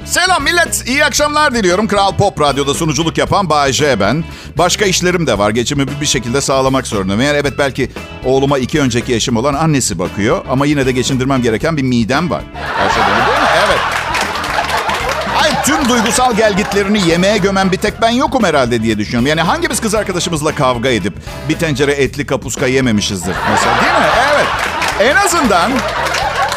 Selam 0.04 0.42
millet. 0.44 0.84
İyi 0.86 1.04
akşamlar 1.04 1.54
diliyorum. 1.54 1.88
Kral 1.88 2.16
Pop 2.16 2.40
Radyo'da 2.40 2.74
sunuculuk 2.74 3.18
yapan 3.18 3.50
Bay 3.50 3.72
J 3.72 4.00
ben. 4.00 4.24
Başka 4.58 4.84
işlerim 4.84 5.26
de 5.26 5.38
var. 5.38 5.50
Geçimi 5.50 5.86
bir 6.00 6.06
şekilde 6.06 6.40
sağlamak 6.40 6.86
zorundayım. 6.86 7.22
Yani 7.22 7.36
evet 7.36 7.54
belki 7.58 7.90
oğluma 8.24 8.58
iki 8.58 8.80
önceki 8.80 9.14
eşim 9.14 9.36
olan 9.36 9.54
annesi 9.54 9.98
bakıyor. 9.98 10.44
Ama 10.50 10.66
yine 10.66 10.86
de 10.86 10.92
geçindirmem 10.92 11.42
gereken 11.42 11.76
bir 11.76 11.82
midem 11.82 12.30
var. 12.30 12.42
Her 12.54 12.90
şey 12.90 13.02
değil 13.02 13.16
mi? 13.16 13.22
Evet. 13.66 13.99
Tüm 15.64 15.88
duygusal 15.88 16.34
gelgitlerini 16.36 17.08
yemeğe 17.08 17.38
gömen 17.38 17.72
bir 17.72 17.76
tek 17.76 18.02
ben 18.02 18.10
yokum 18.10 18.44
herhalde 18.44 18.82
diye 18.82 18.98
düşünüyorum. 18.98 19.26
Yani 19.26 19.40
hangimiz 19.40 19.80
kız 19.80 19.94
arkadaşımızla 19.94 20.54
kavga 20.54 20.88
edip 20.88 21.14
bir 21.48 21.58
tencere 21.58 21.92
etli 21.92 22.26
kapuska 22.26 22.66
yememişizdir 22.66 23.34
mesela 23.50 23.74
değil 23.80 23.92
mi? 23.92 24.06
Evet. 24.34 24.46
En 25.00 25.16
azından 25.26 25.72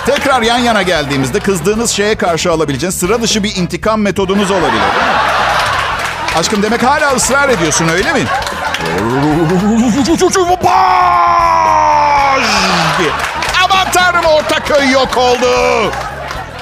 tekrar 0.05 0.41
yan 0.41 0.57
yana 0.57 0.81
geldiğimizde 0.81 1.39
kızdığınız 1.39 1.91
şeye 1.91 2.15
karşı 2.15 2.51
alabileceğiniz 2.51 2.99
sıra 2.99 3.21
dışı 3.21 3.43
bir 3.43 3.55
intikam 3.55 4.01
metodunuz 4.01 4.51
olabilir? 4.51 4.81
Aşkım 6.39 6.63
demek 6.63 6.83
hala 6.83 7.15
ısrar 7.15 7.49
ediyorsun 7.49 7.87
öyle 7.87 8.13
mi? 8.13 8.19
Aman 13.63 13.91
tanrım 13.93 14.25
Ortaköy 14.25 14.91
yok 14.91 15.17
oldu. 15.17 15.47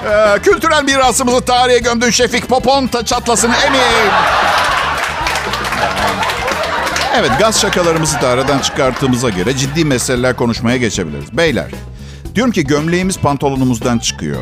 Ee, 0.06 0.40
kültürel 0.44 0.84
mirasımızı 0.84 1.42
tarihe 1.42 1.80
gömdün 1.80 2.10
Şefik 2.10 2.48
Popon 2.50 2.88
ta- 2.88 3.06
çatlasın 3.06 3.52
emin. 3.68 3.80
Evet 7.16 7.32
gaz 7.40 7.62
şakalarımızı 7.62 8.22
da 8.22 8.28
aradan 8.28 8.60
çıkarttığımıza 8.60 9.30
göre 9.30 9.58
ciddi 9.58 9.86
meseleler 9.86 10.36
konuşmaya 10.36 10.78
geçebiliriz. 10.78 11.38
Beyler 11.38 11.72
diyorum 12.36 12.52
ki 12.54 12.64
gömleğimiz 12.64 13.18
pantolonumuzdan 13.18 14.00
çıkıyor. 14.00 14.42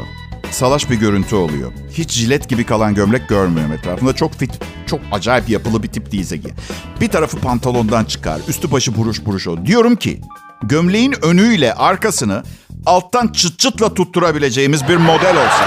Salaş 0.51 0.89
bir 0.89 0.95
görüntü 0.95 1.35
oluyor. 1.35 1.71
Hiç 1.93 2.11
jilet 2.11 2.49
gibi 2.49 2.65
kalan 2.65 2.95
gömlek 2.95 3.29
görmüyorum 3.29 3.73
etrafında. 3.73 4.15
Çok 4.15 4.33
fit, 4.33 4.51
çok 4.87 4.99
acayip 5.11 5.49
yapılı 5.49 5.83
bir 5.83 5.87
tip 5.87 6.11
değilse 6.11 6.41
ki. 6.41 6.53
Bir 7.01 7.09
tarafı 7.09 7.37
pantolondan 7.39 8.05
çıkar. 8.05 8.39
Üstü 8.47 8.71
başı 8.71 8.97
buruş 8.97 9.25
buruş 9.25 9.47
o. 9.47 9.65
Diyorum 9.65 9.95
ki 9.95 10.21
gömleğin 10.63 11.15
önüyle 11.21 11.73
arkasını 11.73 12.43
alttan 12.85 13.27
çıt 13.27 13.59
çıtla 13.59 13.93
tutturabileceğimiz 13.93 14.87
bir 14.87 14.97
model 14.97 15.37
olsa. 15.37 15.65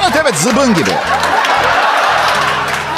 Evet 0.00 0.12
evet 0.22 0.34
zıbın 0.36 0.74
gibi. 0.74 0.90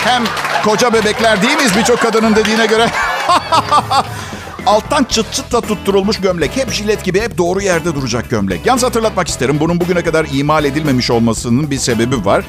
Hem 0.04 0.24
koca 0.64 0.92
bebekler 0.92 1.42
değil 1.42 1.56
miyiz 1.56 1.76
birçok 1.76 2.00
kadının 2.00 2.36
dediğine 2.36 2.66
göre? 2.66 2.90
Alttan 4.66 5.04
çıt 5.04 5.32
çıtla 5.32 5.60
tutturulmuş 5.60 6.20
gömlek. 6.20 6.56
Hep 6.56 6.72
jilet 6.72 7.04
gibi 7.04 7.20
hep 7.20 7.38
doğru 7.38 7.60
yerde 7.60 7.94
duracak 7.94 8.30
gömlek. 8.30 8.66
Yalnız 8.66 8.82
hatırlatmak 8.82 9.28
isterim. 9.28 9.60
Bunun 9.60 9.80
bugüne 9.80 10.02
kadar 10.02 10.26
imal 10.32 10.64
edilmemiş 10.64 11.10
olmasının 11.10 11.70
bir 11.70 11.78
sebebi 11.78 12.24
var. 12.24 12.44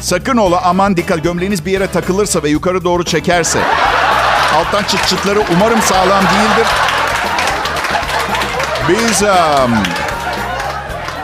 Sakın 0.00 0.36
ola 0.36 0.62
aman 0.62 0.96
dikkat 0.96 1.22
gömleğiniz 1.22 1.66
bir 1.66 1.72
yere 1.72 1.86
takılırsa 1.86 2.42
ve 2.42 2.48
yukarı 2.48 2.84
doğru 2.84 3.04
çekerse. 3.04 3.58
Alttan 4.54 4.82
çıt 4.84 5.08
çıtları 5.08 5.42
umarım 5.56 5.82
sağlam 5.82 6.24
değildir. 6.24 6.66
Biz 8.88 9.22
um, 9.22 9.72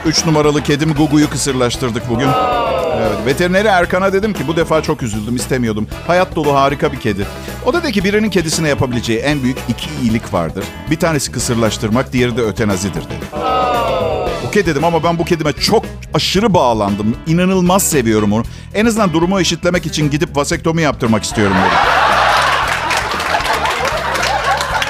üç 0.07 0.27
numaralı 0.27 0.63
kedim 0.63 0.95
Gugu'yu 0.95 1.31
kısırlaştırdık 1.31 2.09
bugün. 2.09 2.29
Evet, 2.99 3.27
veterineri 3.27 3.69
Erkan'a 3.69 4.13
dedim 4.13 4.33
ki 4.33 4.47
bu 4.49 4.57
defa 4.57 4.83
çok 4.83 5.03
üzüldüm 5.03 5.37
istemiyordum. 5.37 5.87
Hayat 6.07 6.37
dolu 6.37 6.55
harika 6.55 6.93
bir 6.93 7.01
kedi. 7.01 7.27
O 7.67 7.73
da 7.73 7.83
dedi 7.83 7.93
ki 7.93 8.05
birinin 8.05 8.31
kedisine 8.31 8.69
yapabileceği 8.69 9.19
en 9.19 9.43
büyük 9.43 9.59
iki 9.69 9.91
iyilik 10.03 10.35
vardır. 10.35 10.65
Bir 10.91 10.99
tanesi 10.99 11.33
kısırlaştırmak, 11.33 12.13
diğeri 12.13 12.37
de 12.37 12.43
ötenazidir 12.43 13.03
dedi. 13.03 13.41
Okey 14.49 14.67
dedim 14.67 14.85
ama 14.85 15.05
ben 15.05 15.19
bu 15.19 15.25
kedime 15.25 15.53
çok 15.53 15.85
aşırı 16.15 16.55
bağlandım. 16.55 17.17
İnanılmaz 17.27 17.83
seviyorum 17.83 18.33
onu. 18.33 18.43
En 18.75 18.87
azından 18.87 19.13
durumu 19.13 19.41
eşitlemek 19.41 19.87
için 19.87 20.11
gidip 20.11 20.37
vasektomi 20.37 20.83
yaptırmak 20.83 21.23
istiyorum 21.25 21.57
dedi. 21.65 22.00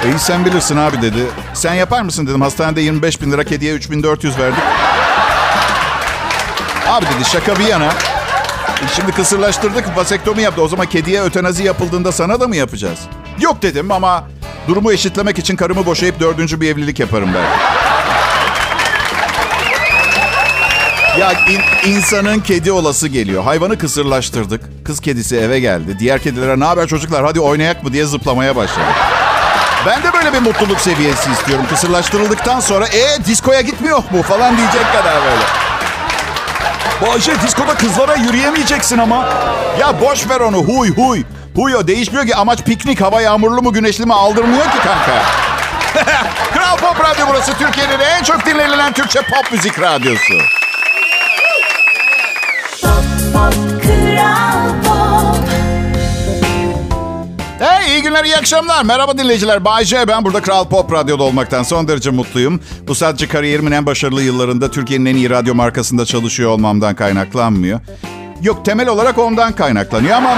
İyi 0.05 0.19
sen 0.19 0.45
bilirsin 0.45 0.77
abi 0.77 1.01
dedi. 1.01 1.25
Sen 1.53 1.73
yapar 1.73 2.01
mısın 2.01 2.27
dedim. 2.27 2.41
Hastanede 2.41 2.81
25 2.81 3.21
bin 3.21 3.31
lira 3.31 3.43
kediye 3.43 3.73
3400 3.73 4.37
verdik. 4.39 4.59
Abi 6.87 7.05
dedi 7.05 7.29
şaka 7.31 7.59
bir 7.59 7.65
yana. 7.67 7.89
Şimdi 8.95 9.11
kısırlaştırdık 9.11 9.97
vasektomi 9.97 10.41
yaptı. 10.41 10.61
O 10.61 10.67
zaman 10.67 10.85
kediye 10.85 11.21
ötenazi 11.21 11.63
yapıldığında 11.63 12.11
sana 12.11 12.39
da 12.39 12.47
mı 12.47 12.55
yapacağız? 12.55 12.99
Yok 13.39 13.61
dedim 13.61 13.91
ama 13.91 14.23
durumu 14.67 14.91
eşitlemek 14.91 15.39
için 15.39 15.55
karımı 15.55 15.85
boşayıp 15.85 16.19
dördüncü 16.19 16.61
bir 16.61 16.69
evlilik 16.69 16.99
yaparım 16.99 17.29
ben. 17.35 17.45
Ya 21.19 21.31
in- 21.31 21.89
insanın 21.91 22.39
kedi 22.39 22.71
olası 22.71 23.07
geliyor. 23.07 23.43
Hayvanı 23.43 23.77
kısırlaştırdık. 23.77 24.85
Kız 24.85 24.99
kedisi 24.99 25.35
eve 25.37 25.59
geldi. 25.59 25.99
Diğer 25.99 26.19
kedilere 26.19 26.59
ne 26.59 26.65
haber 26.65 26.87
çocuklar 26.87 27.23
hadi 27.25 27.39
oynayak 27.39 27.83
mı 27.83 27.93
diye 27.93 28.05
zıplamaya 28.05 28.55
başladı. 28.55 28.85
Ben 29.85 30.03
de 30.03 30.13
böyle 30.13 30.33
bir 30.33 30.39
mutluluk 30.39 30.79
seviyesi 30.79 31.31
istiyorum. 31.31 31.65
Kısırlaştırıldıktan 31.69 32.59
sonra 32.59 32.87
e 32.87 33.25
diskoya 33.25 33.61
gitmiyor 33.61 33.97
mu 33.97 34.21
falan 34.23 34.57
diyecek 34.57 34.93
kadar 34.93 35.15
böyle. 35.23 35.43
Bayce 37.01 37.41
diskoda 37.41 37.75
kızlara 37.75 38.15
yürüyemeyeceksin 38.15 38.97
ama. 38.97 39.29
Ya 39.79 40.01
boş 40.01 40.29
ver 40.29 40.39
onu 40.39 40.57
huy 40.57 40.95
huy. 40.95 41.23
Huy 41.55 41.75
o 41.75 41.87
değişmiyor 41.87 42.25
ki 42.25 42.35
amaç 42.35 42.63
piknik 42.63 43.01
hava 43.01 43.21
yağmurlu 43.21 43.61
mu 43.61 43.73
güneşli 43.73 44.05
mi 44.05 44.13
aldırmıyor 44.13 44.63
ki 44.63 44.77
kanka. 44.83 45.23
Kral 46.53 46.77
Pop 46.77 47.05
Radyo 47.05 47.25
burası 47.29 47.53
Türkiye'nin 47.53 47.99
en 47.99 48.23
çok 48.23 48.45
dinlenilen 48.45 48.93
Türkçe 48.93 49.19
pop 49.21 49.51
müzik 49.51 49.79
radyosu. 49.79 50.33
Pop 52.81 53.03
Pop 53.33 53.53
Kral 53.83 54.60
Hey 57.61 57.93
iyi 57.93 58.01
günler 58.01 58.23
iyi 58.23 58.37
akşamlar. 58.37 58.83
Merhaba 58.83 59.17
dinleyiciler. 59.17 59.65
Bay 59.65 59.85
J 59.85 60.07
ben 60.07 60.25
burada 60.25 60.41
Kral 60.41 60.69
Pop 60.69 60.93
Radyo'da 60.93 61.23
olmaktan 61.23 61.63
son 61.63 61.87
derece 61.87 62.09
mutluyum. 62.09 62.59
Bu 62.87 62.95
sadece 62.95 63.27
kariyerimin 63.27 63.71
en 63.71 63.85
başarılı 63.85 64.21
yıllarında 64.21 64.71
Türkiye'nin 64.71 65.05
en 65.05 65.15
iyi 65.15 65.29
radyo 65.29 65.55
markasında 65.55 66.05
çalışıyor 66.05 66.49
olmamdan 66.49 66.95
kaynaklanmıyor. 66.95 67.79
Yok 68.41 68.65
temel 68.65 68.87
olarak 68.87 69.17
ondan 69.17 69.53
kaynaklanıyor 69.53 70.15
ama 70.15 70.37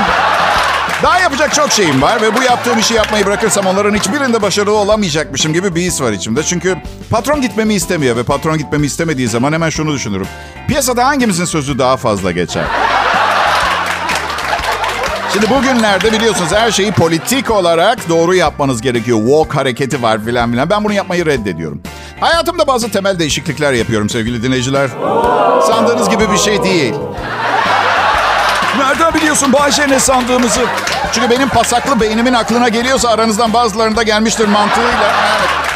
daha 1.03 1.19
yapacak 1.19 1.53
çok 1.53 1.71
şeyim 1.71 2.01
var 2.01 2.21
ve 2.21 2.35
bu 2.35 2.43
yaptığım 2.43 2.79
işi 2.79 2.93
yapmayı 2.93 3.25
bırakırsam 3.25 3.65
onların 3.65 3.95
hiçbirinde 3.95 4.41
başarılı 4.41 4.77
olamayacakmışım 4.77 5.53
gibi 5.53 5.75
bir 5.75 5.81
his 5.81 6.01
var 6.01 6.11
içimde. 6.11 6.43
Çünkü 6.43 6.77
patron 7.09 7.41
gitmemi 7.41 7.73
istemiyor 7.73 8.15
ve 8.15 8.23
patron 8.23 8.57
gitmemi 8.57 8.85
istemediği 8.85 9.27
zaman 9.27 9.53
hemen 9.53 9.69
şunu 9.69 9.93
düşünürüm. 9.93 10.27
Piyasada 10.67 11.05
hangimizin 11.07 11.45
sözü 11.45 11.79
daha 11.79 11.97
fazla 11.97 12.31
geçer? 12.31 12.65
Şimdi 15.33 15.49
bugünlerde 15.49 16.11
biliyorsunuz 16.11 16.51
her 16.51 16.71
şeyi 16.71 16.91
politik 16.91 17.51
olarak 17.51 18.09
doğru 18.09 18.35
yapmanız 18.35 18.81
gerekiyor. 18.81 19.17
Walk 19.19 19.55
hareketi 19.55 20.01
var 20.01 20.25
filan 20.25 20.51
filan. 20.51 20.69
Ben 20.69 20.83
bunu 20.83 20.93
yapmayı 20.93 21.25
reddediyorum. 21.25 21.81
Hayatımda 22.19 22.67
bazı 22.67 22.91
temel 22.91 23.19
değişiklikler 23.19 23.73
yapıyorum 23.73 24.09
sevgili 24.09 24.43
dinleyiciler. 24.43 24.89
Sandığınız 25.67 26.09
gibi 26.09 26.31
bir 26.31 26.37
şey 26.37 26.63
değil. 26.63 26.93
Nereden 28.77 29.13
biliyorsun 29.13 29.53
Bayşe 29.53 29.89
ne 29.89 29.99
sandığımızı? 29.99 30.61
Çünkü 31.11 31.29
benim 31.29 31.49
pasaklı 31.49 31.99
beynimin 31.99 32.33
aklına 32.33 32.69
geliyorsa 32.69 33.09
aranızdan 33.09 33.53
bazılarında 33.53 34.03
gelmiştir 34.03 34.47
mantığıyla. 34.47 35.13
Evet. 35.37 35.72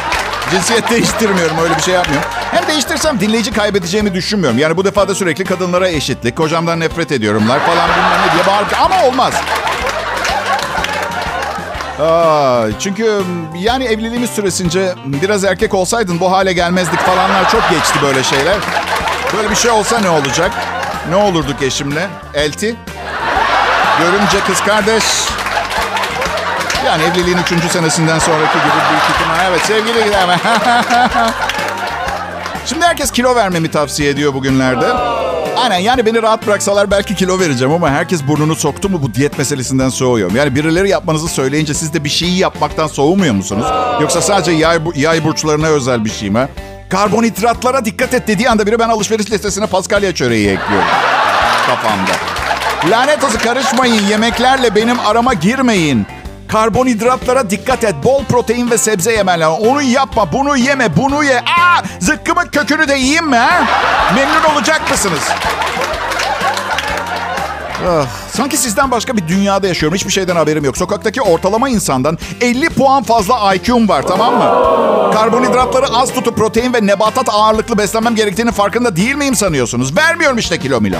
Cinsiyet 0.50 0.90
değiştirmiyorum 0.90 1.58
öyle 1.62 1.76
bir 1.76 1.82
şey 1.82 1.94
yapmıyorum. 1.94 2.28
Hem 2.52 2.66
değiştirsem 2.66 3.20
dinleyici 3.20 3.52
kaybedeceğimi 3.52 4.14
düşünmüyorum. 4.14 4.58
Yani 4.58 4.76
bu 4.76 4.84
defa 4.84 5.08
da 5.08 5.14
sürekli 5.14 5.44
kadınlara 5.44 5.88
eşitlik, 5.88 6.36
kocamdan 6.36 6.80
nefret 6.80 7.12
ediyorumlar 7.12 7.58
falan 7.66 7.88
bilmem 7.88 8.20
ne 8.28 8.32
diye 8.34 8.46
bağırıp 8.46 8.80
ama 8.80 9.04
olmaz. 9.04 9.34
Aa, 12.02 12.66
çünkü 12.80 13.22
yani 13.58 13.84
evliliğimiz 13.84 14.30
süresince 14.30 14.94
biraz 15.04 15.44
erkek 15.44 15.74
olsaydın 15.74 16.20
bu 16.20 16.32
hale 16.32 16.52
gelmezdik 16.52 17.00
falanlar 17.00 17.50
çok 17.50 17.70
geçti 17.70 17.94
böyle 18.02 18.22
şeyler. 18.22 18.56
Böyle 19.36 19.50
bir 19.50 19.56
şey 19.56 19.70
olsa 19.70 19.98
ne 19.98 20.10
olacak? 20.10 20.50
Ne 21.10 21.16
olurduk 21.16 21.62
eşimle? 21.62 22.06
Elti? 22.34 22.76
Görümce 24.00 24.40
kız 24.46 24.60
kardeş. 24.60 25.04
Yani 26.86 27.02
evliliğin 27.02 27.38
üçüncü 27.38 27.68
senesinden 27.68 28.18
sonraki 28.18 28.52
gibi 28.58 28.78
büyük 28.90 29.02
ihtimal. 29.14 29.36
Evet 29.48 29.60
sevgili 29.66 30.04
gidelim. 30.04 30.28
Şimdi 32.66 32.86
herkes 32.86 33.10
kilo 33.10 33.34
vermemi 33.34 33.70
tavsiye 33.70 34.10
ediyor 34.10 34.34
bugünlerde. 34.34 34.86
Aynen 35.62 35.78
yani 35.78 36.06
beni 36.06 36.22
rahat 36.22 36.46
bıraksalar 36.46 36.90
belki 36.90 37.14
kilo 37.14 37.40
vereceğim 37.40 37.74
ama 37.74 37.90
herkes 37.90 38.26
burnunu 38.26 38.54
soktu 38.54 38.88
mu 38.88 39.02
bu 39.02 39.14
diyet 39.14 39.38
meselesinden 39.38 39.88
soğuyorum. 39.88 40.36
Yani 40.36 40.54
birileri 40.54 40.88
yapmanızı 40.88 41.28
söyleyince 41.28 41.74
siz 41.74 41.94
de 41.94 42.04
bir 42.04 42.08
şeyi 42.08 42.38
yapmaktan 42.38 42.86
soğumuyor 42.86 43.34
musunuz? 43.34 43.66
Yoksa 44.00 44.22
sadece 44.22 44.52
yay, 44.52 44.78
yay 44.94 45.24
burçlarına 45.24 45.66
özel 45.66 46.04
bir 46.04 46.10
şey 46.10 46.30
mi? 46.30 46.48
Karbonhidratlara 46.88 47.84
dikkat 47.84 48.14
et 48.14 48.28
dediği 48.28 48.50
anda 48.50 48.66
biri 48.66 48.78
ben 48.78 48.88
alışveriş 48.88 49.30
listesine 49.30 49.66
paskalya 49.66 50.14
çöreği 50.14 50.48
ekliyorum. 50.48 50.88
Kafamda. 51.66 52.12
Lanet 52.90 53.24
olsun 53.24 53.38
karışmayın. 53.38 54.06
Yemeklerle 54.08 54.74
benim 54.74 55.00
arama 55.00 55.34
girmeyin. 55.34 56.06
Karbonhidratlara 56.48 57.50
dikkat 57.50 57.84
et. 57.84 57.94
Bol 58.04 58.24
protein 58.24 58.70
ve 58.70 58.78
sebze 58.78 59.12
yemen 59.12 59.40
lazım. 59.40 59.66
Onu 59.68 59.82
yapma, 59.82 60.32
bunu 60.32 60.56
yeme, 60.56 60.96
bunu 60.96 61.24
ye. 61.24 61.38
Aa, 61.38 61.82
zıkkımın 62.00 62.46
kökünü 62.46 62.88
de 62.88 62.94
yiyeyim 62.94 63.26
mi 63.28 63.36
ha? 63.36 63.64
Memnun 64.14 64.54
olacak 64.54 64.90
mısınız? 64.90 65.22
Ah, 67.88 68.06
sanki 68.32 68.56
sizden 68.56 68.90
başka 68.90 69.16
bir 69.16 69.28
dünyada 69.28 69.66
yaşıyorum. 69.68 69.96
Hiçbir 69.96 70.12
şeyden 70.12 70.36
haberim 70.36 70.64
yok. 70.64 70.76
Sokaktaki 70.76 71.22
ortalama 71.22 71.68
insandan 71.68 72.18
50 72.40 72.68
puan 72.68 73.02
fazla 73.02 73.54
IQ'm 73.54 73.88
var 73.88 74.02
tamam 74.02 74.34
mı? 74.34 74.54
Karbonhidratları 75.14 75.86
az 75.86 76.12
tutup 76.12 76.36
protein 76.36 76.74
ve 76.74 76.86
nebatat 76.86 77.28
ağırlıklı 77.28 77.78
beslenmem 77.78 78.14
gerektiğinin 78.14 78.52
farkında 78.52 78.96
değil 78.96 79.14
miyim 79.14 79.34
sanıyorsunuz? 79.34 79.96
Vermiyorum 79.96 80.38
işte 80.38 80.58
kilo 80.58 80.80
milo. 80.80 80.96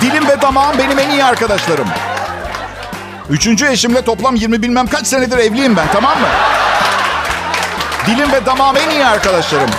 Dilim 0.00 0.28
ve 0.28 0.42
damağım 0.42 0.78
benim 0.78 0.98
en 0.98 1.10
iyi 1.10 1.24
arkadaşlarım. 1.24 1.88
Üçüncü 3.30 3.66
eşimle 3.66 4.02
toplam 4.02 4.34
20 4.34 4.62
bilmem 4.62 4.86
kaç 4.86 5.06
senedir 5.06 5.38
evliyim 5.38 5.76
ben 5.76 5.86
tamam 5.92 6.20
mı? 6.20 6.26
Dilim 8.06 8.32
ve 8.32 8.46
damağım 8.46 8.76
en 8.76 8.90
iyi 8.90 9.06
arkadaşlarım. 9.06 9.70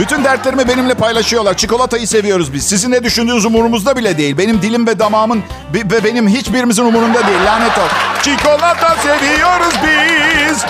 Bütün 0.00 0.24
dertlerimi 0.24 0.68
benimle 0.68 0.94
paylaşıyorlar. 0.94 1.56
Çikolatayı 1.56 2.08
seviyoruz 2.08 2.52
biz. 2.52 2.66
Sizin 2.66 2.90
ne 2.90 3.04
düşündüğünüz 3.04 3.44
umurumuzda 3.44 3.96
bile 3.96 4.18
değil. 4.18 4.38
Benim 4.38 4.62
dilim 4.62 4.86
ve 4.86 4.98
damağımın 4.98 5.42
ve 5.74 6.04
benim 6.04 6.28
hiçbirimizin 6.28 6.84
umurunda 6.84 7.26
değil. 7.26 7.38
Lanet 7.46 7.78
ol. 7.78 7.88
Çikolata 8.22 8.96
seviyoruz 8.96 9.74
biz. 9.86 10.64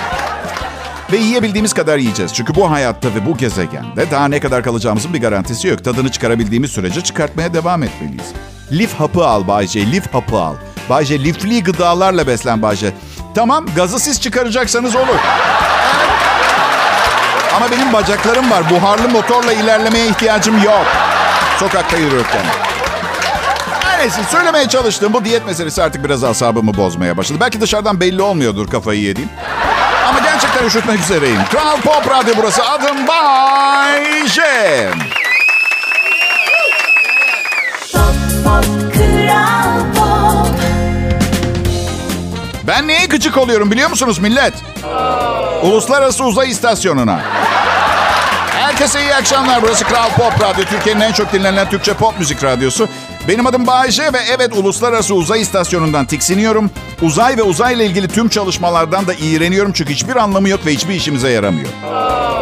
Ve 1.13 1.17
yiyebildiğimiz 1.17 1.73
kadar 1.73 1.99
yiyeceğiz. 1.99 2.35
Çünkü 2.35 2.55
bu 2.55 2.71
hayatta 2.71 3.09
ve 3.09 3.27
bu 3.27 3.37
gezegende 3.37 4.11
daha 4.11 4.29
ne 4.29 4.41
kadar 4.41 4.63
kalacağımızın 4.63 5.15
bir 5.15 5.21
garantisi 5.21 5.69
yok. 5.69 5.85
Tadını 5.85 6.11
çıkarabildiğimiz 6.11 6.71
sürece 6.71 7.01
çıkartmaya 7.01 7.55
devam 7.55 7.83
etmeliyiz. 7.83 8.27
Lif 8.73 8.95
hapı 9.01 9.27
al 9.27 9.47
Bayce, 9.49 9.87
lif 9.93 10.15
hapı 10.15 10.37
al. 10.37 10.55
Bayce 10.91 11.25
lifli 11.25 11.63
gıdalarla 11.63 12.27
beslen 12.27 12.63
Bayce. 12.63 12.93
Tamam 13.35 13.67
gazı 13.77 13.99
siz 13.99 14.21
çıkaracaksanız 14.21 14.97
olur. 14.97 15.19
Ama 17.57 17.71
benim 17.71 17.93
bacaklarım 17.93 18.51
var. 18.51 18.71
Buharlı 18.71 19.09
motorla 19.09 19.53
ilerlemeye 19.53 20.07
ihtiyacım 20.07 20.63
yok. 20.63 20.87
Sokakta 21.59 21.97
yürürken. 21.97 22.43
Neyse 23.99 24.21
söylemeye 24.31 24.69
çalıştığım 24.69 25.13
bu 25.13 25.25
diyet 25.25 25.47
meselesi 25.47 25.83
artık 25.83 26.05
biraz 26.05 26.25
asabımı 26.25 26.77
bozmaya 26.77 27.17
başladı. 27.17 27.39
Belki 27.41 27.61
dışarıdan 27.61 28.01
belli 28.01 28.23
olmuyordur 28.23 28.71
kafayı 28.71 29.01
yediğim. 29.01 29.31
Ama 30.09 30.19
gerçekten 30.19 30.67
üşütmek 30.67 31.01
üzereyim. 31.01 31.41
Kral 31.53 31.81
Pop 31.81 32.11
Radyo 32.11 32.35
burası. 32.37 32.65
Adım 32.65 33.07
Bay 33.07 34.27
J. 34.27 34.43
Ben 42.67 42.89
neye 42.89 43.07
gıcık 43.07 43.39
oluyorum 43.39 43.71
biliyor 43.71 43.91
musunuz 43.91 44.19
millet? 44.19 44.55
Uluslararası 45.63 46.25
Uzay 46.25 46.51
İstasyonu'na. 46.51 47.21
Herkese 48.51 49.01
iyi 49.01 49.15
akşamlar. 49.15 49.63
Burası 49.63 49.85
Kral 49.85 50.11
Pop 50.11 50.41
Radyo. 50.41 50.65
Türkiye'nin 50.65 51.01
en 51.01 51.13
çok 51.13 51.33
dinlenen 51.33 51.71
Türkçe 51.71 51.95
pop 51.95 52.19
müzik 52.19 52.45
radyosu. 52.45 52.89
Benim 53.29 53.47
adım 53.47 53.67
Bayece 53.67 54.03
ve 54.03 54.19
evet 54.37 54.57
Uluslararası 54.57 55.15
Uzay 55.15 55.41
İstasyonu'ndan 55.41 56.07
tiksiniyorum. 56.07 56.71
Uzay 57.03 57.37
ve 57.37 57.43
uzayla 57.43 57.85
ilgili 57.85 58.09
tüm 58.09 58.29
çalışmalardan 58.29 59.07
da 59.07 59.15
iğreniyorum 59.15 59.73
çünkü 59.73 59.93
hiçbir 59.93 60.17
anlamı 60.17 60.49
yok 60.49 60.67
ve 60.67 60.73
hiçbir 60.73 60.95
işimize 60.95 61.31
yaramıyor. 61.31 61.69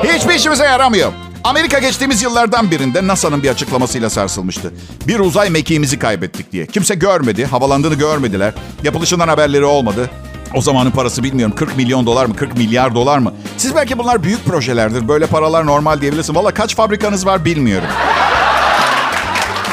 Hiçbir 0.05 0.35
işimize 0.35 0.65
yaramıyor. 0.65 1.13
Amerika 1.45 1.79
geçtiğimiz 1.79 2.23
yıllardan 2.23 2.71
birinde 2.71 3.07
NASA'nın 3.07 3.43
bir 3.43 3.51
açıklamasıyla 3.51 4.11
sarsılmıştı. 4.11 4.73
Bir 5.07 5.21
uzay 5.21 5.51
mekiğimizi 5.51 5.99
kaybettik 5.99 6.53
diye. 6.53 6.67
Kimse 6.67 6.95
görmedi, 6.95 7.47
havalandığını 7.47 7.95
görmediler. 7.95 8.53
Yapılışından 8.83 9.29
haberleri 9.29 9.65
olmadı. 9.65 10.11
O 10.55 10.61
zamanın 10.61 10.91
parası 10.91 11.23
bilmiyorum 11.23 11.55
40 11.57 11.77
milyon 11.77 12.07
dolar 12.07 12.27
mı 12.27 12.37
40 12.37 12.57
milyar 12.57 12.95
dolar 12.95 13.19
mı? 13.19 13.35
Siz 13.57 13.75
belki 13.75 13.99
bunlar 13.99 14.23
büyük 14.23 14.45
projelerdir. 14.45 15.09
Böyle 15.09 15.27
paralar 15.27 15.67
normal 15.67 16.01
diyebilirsin. 16.01 16.35
Valla 16.35 16.55
kaç 16.55 16.77
fabrikanız 16.77 17.27
var 17.27 17.45
bilmiyorum. 17.45 17.89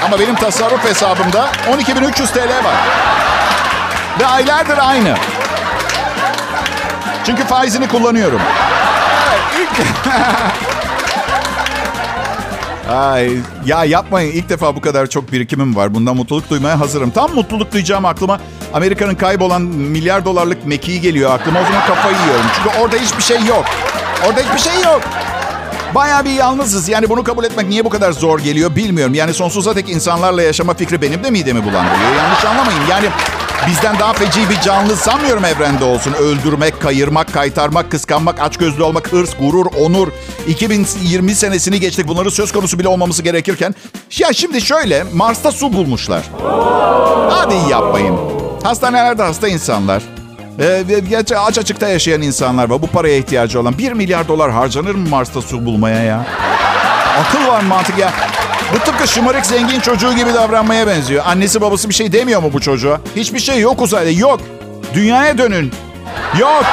Ama 0.05 0.19
benim 0.19 0.35
tasarruf 0.35 0.85
hesabımda 0.85 1.49
12.300 1.71 2.33
TL 2.33 2.65
var. 2.65 2.75
Ve 4.19 4.27
aylardır 4.27 4.77
aynı. 4.77 5.15
Çünkü 7.25 7.43
faizini 7.43 7.87
kullanıyorum. 7.87 8.41
Ay, 12.89 13.37
ya 13.65 13.85
yapmayın. 13.85 14.31
İlk 14.31 14.49
defa 14.49 14.75
bu 14.75 14.81
kadar 14.81 15.07
çok 15.07 15.31
birikimim 15.31 15.75
var. 15.75 15.93
Bundan 15.93 16.15
mutluluk 16.15 16.49
duymaya 16.49 16.79
hazırım. 16.79 17.11
Tam 17.11 17.35
mutluluk 17.35 17.73
duyacağım 17.73 18.05
aklıma 18.05 18.39
Amerika'nın 18.73 19.15
kaybolan 19.15 19.61
milyar 19.61 20.25
dolarlık 20.25 20.65
mekiği 20.65 21.01
geliyor 21.01 21.31
aklıma. 21.31 21.59
O 21.59 21.63
zaman 21.63 21.87
kafayı 21.87 22.15
yiyorum. 22.15 22.45
Çünkü 22.55 22.79
orada 22.79 22.95
hiçbir 22.95 23.23
şey 23.23 23.45
yok. 23.45 23.65
Orada 24.27 24.41
hiçbir 24.41 24.71
şey 24.71 24.81
yok. 24.81 25.01
Bayağı 25.95 26.25
bir 26.25 26.29
yalnızız. 26.29 26.89
Yani 26.89 27.09
bunu 27.09 27.23
kabul 27.23 27.43
etmek 27.43 27.69
niye 27.69 27.85
bu 27.85 27.89
kadar 27.89 28.11
zor 28.11 28.39
geliyor 28.39 28.75
bilmiyorum. 28.75 29.13
Yani 29.13 29.33
sonsuza 29.33 29.75
dek 29.75 29.89
insanlarla 29.89 30.41
yaşama 30.41 30.73
fikri 30.73 31.01
benim 31.01 31.23
de 31.23 31.29
midemi 31.29 31.63
bulandırıyor. 31.63 32.15
Yanlış 32.17 32.45
anlamayın. 32.45 32.81
Yani 32.89 33.09
bizden 33.67 33.99
daha 33.99 34.13
feci 34.13 34.49
bir 34.49 34.61
canlı 34.61 34.97
sanmıyorum 34.97 35.45
evrende 35.45 35.83
olsun. 35.83 36.13
Öldürmek, 36.13 36.81
kayırmak, 36.81 37.33
kaytarmak, 37.33 37.91
kıskanmak, 37.91 38.41
açgözlü 38.41 38.83
olmak, 38.83 39.13
hırs, 39.13 39.37
gurur, 39.39 39.65
onur. 39.65 40.07
2020 40.47 41.35
senesini 41.35 41.79
geçtik. 41.79 42.07
Bunları 42.07 42.31
söz 42.31 42.51
konusu 42.51 42.79
bile 42.79 42.87
olmaması 42.87 43.23
gerekirken. 43.23 43.75
Ya 44.17 44.33
şimdi 44.33 44.61
şöyle 44.61 45.03
Mars'ta 45.13 45.51
su 45.51 45.73
bulmuşlar. 45.73 46.23
Hadi 47.29 47.71
yapmayın. 47.71 48.17
Hastanelerde 48.63 49.23
hasta 49.23 49.47
insanlar. 49.47 50.03
Ee, 50.59 51.35
aç 51.37 51.57
açıkta 51.57 51.87
yaşayan 51.87 52.21
insanlar 52.21 52.69
var. 52.69 52.81
Bu 52.81 52.87
paraya 52.87 53.17
ihtiyacı 53.17 53.59
olan. 53.59 53.77
1 53.77 53.91
milyar 53.91 54.27
dolar 54.27 54.51
harcanır 54.51 54.95
mı 54.95 55.09
Mars'ta 55.09 55.41
su 55.41 55.65
bulmaya 55.65 56.03
ya? 56.03 56.25
Akıl 57.19 57.47
var 57.47 57.61
mantık 57.61 57.97
ya. 57.97 58.13
Bu 58.73 58.79
tıpkı 58.79 59.07
şımarık 59.07 59.45
zengin 59.45 59.79
çocuğu 59.79 60.13
gibi 60.15 60.33
davranmaya 60.33 60.87
benziyor. 60.87 61.25
Annesi 61.27 61.61
babası 61.61 61.89
bir 61.89 61.93
şey 61.93 62.11
demiyor 62.11 62.41
mu 62.41 62.49
bu 62.53 62.61
çocuğa? 62.61 63.01
Hiçbir 63.15 63.39
şey 63.39 63.59
yok 63.59 63.81
uzayda. 63.81 64.09
Yok. 64.09 64.39
Dünyaya 64.93 65.37
dönün. 65.37 65.71
Yok. 66.39 66.65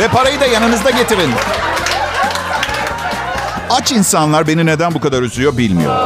Ve 0.00 0.08
parayı 0.08 0.40
da 0.40 0.46
yanınızda 0.46 0.90
getirin. 0.90 1.30
Aç 3.70 3.92
insanlar 3.92 4.46
beni 4.46 4.66
neden 4.66 4.94
bu 4.94 5.00
kadar 5.00 5.22
üzüyor 5.22 5.56
bilmiyorum. 5.56 5.98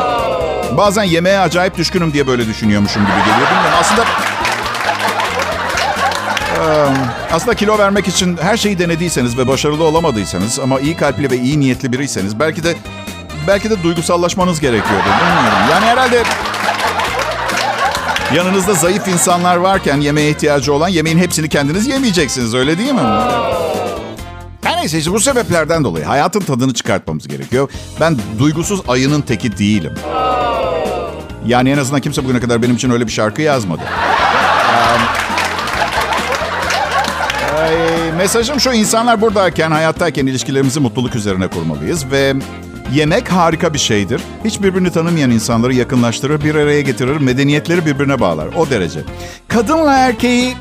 Bazen 0.77 1.03
yemeğe 1.03 1.39
acayip 1.39 1.77
düşkünüm 1.77 2.13
diye 2.13 2.27
böyle 2.27 2.47
düşünüyormuşum 2.47 3.03
gibi 3.03 3.19
geliyor. 3.19 3.51
Bilmiyorum. 3.51 3.79
Aslında 3.81 4.05
aslında 7.33 7.55
kilo 7.55 7.79
vermek 7.79 8.09
için 8.09 8.39
her 8.43 8.57
şeyi 8.57 8.79
denediyseniz 8.79 9.39
ve 9.39 9.49
başarılı 9.49 9.85
olamadıysanız 9.85 10.59
ama 10.59 10.81
iyi 10.81 10.97
kalpli 10.97 11.31
ve 11.31 11.37
iyi 11.37 11.61
niyetli 11.61 11.93
biriyseniz 11.93 12.41
belki 12.41 12.65
de 12.65 12.75
belki 13.47 13.71
de 13.71 13.83
duygusallaşmanız 13.83 14.61
gerekiyordu. 14.61 15.05
Bilmiyorum. 15.05 15.59
Yani 15.71 15.85
herhalde 15.85 16.23
yanınızda 18.35 18.75
zayıf 18.75 19.09
insanlar 19.09 19.57
varken 19.57 20.01
yemeğe 20.01 20.31
ihtiyacı 20.31 20.73
olan 20.73 20.89
yemeğin 20.89 21.19
hepsini 21.19 21.49
kendiniz 21.49 21.87
yemeyeceksiniz 21.87 22.55
öyle 22.55 22.79
değil 22.79 22.93
mi? 22.93 23.01
Her 24.63 24.77
neyse 24.77 24.99
işte 24.99 25.13
bu 25.13 25.21
sebeplerden 25.21 25.85
dolayı 25.85 26.05
hayatın 26.05 26.41
tadını 26.41 26.75
çıkartmamız 26.75 27.29
gerekiyor. 27.29 27.71
Ben 28.01 28.19
duygusuz 28.39 28.81
ayının 28.89 29.21
teki 29.21 29.59
değilim. 29.59 29.95
Yani 31.47 31.71
en 31.71 31.79
azından 31.79 32.01
kimse 32.01 32.25
bugüne 32.25 32.41
kadar 32.41 32.63
benim 32.63 32.75
için 32.75 32.91
öyle 32.91 33.07
bir 33.07 33.13
şarkı 33.13 33.43
yazmadı. 33.43 33.83
Ay, 37.61 38.13
mesajım 38.17 38.61
şu 38.61 38.73
insanlar 38.73 39.21
buradayken, 39.21 39.71
hayattayken 39.71 40.27
ilişkilerimizi 40.27 40.81
mutluluk 40.81 41.15
üzerine 41.15 41.49
kurmalıyız 41.49 42.11
ve 42.11 42.35
yemek 42.93 43.33
harika 43.33 43.75
bir 43.75 43.79
şeydir. 43.79 44.23
Hiç 44.45 44.63
birbirini 44.63 44.93
tanımayan 44.93 45.31
insanları 45.31 45.75
yakınlaştırır, 45.75 46.45
bir 46.45 46.55
araya 46.55 46.81
getirir, 46.81 47.17
medeniyetleri 47.17 47.87
birbirine 47.87 48.21
bağlar. 48.21 48.49
O 48.57 48.71
derece. 48.71 49.01
Kadınla 49.49 49.93
erkeği 49.93 50.55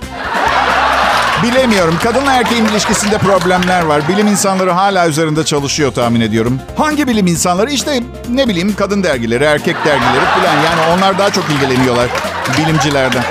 Bilemiyorum. 1.43 1.95
Kadınla 2.03 2.33
erkeğin 2.33 2.65
ilişkisinde 2.65 3.17
problemler 3.17 3.81
var. 3.81 4.01
Bilim 4.07 4.27
insanları 4.27 4.71
hala 4.71 5.07
üzerinde 5.07 5.45
çalışıyor 5.45 5.91
tahmin 5.91 6.21
ediyorum. 6.21 6.59
Hangi 6.77 7.07
bilim 7.07 7.27
insanları? 7.27 7.71
İşte 7.71 8.03
ne 8.29 8.47
bileyim 8.47 8.75
kadın 8.77 9.03
dergileri, 9.03 9.43
erkek 9.43 9.75
dergileri 9.85 10.25
falan. 10.25 10.55
Yani 10.55 10.97
onlar 10.97 11.17
daha 11.17 11.29
çok 11.29 11.45
ilgileniyorlar 11.49 12.09
bilimcilerden. 12.57 13.23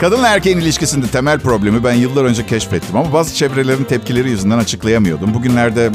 Kadınla 0.00 0.28
erkeğin 0.28 0.58
ilişkisinde 0.58 1.06
temel 1.06 1.38
problemi 1.40 1.84
ben 1.84 1.92
yıllar 1.92 2.24
önce 2.24 2.46
keşfettim 2.46 2.96
ama 2.96 3.12
bazı 3.12 3.34
çevrelerin 3.34 3.84
tepkileri 3.84 4.30
yüzünden 4.30 4.58
açıklayamıyordum. 4.58 5.34
Bugünlerde 5.34 5.90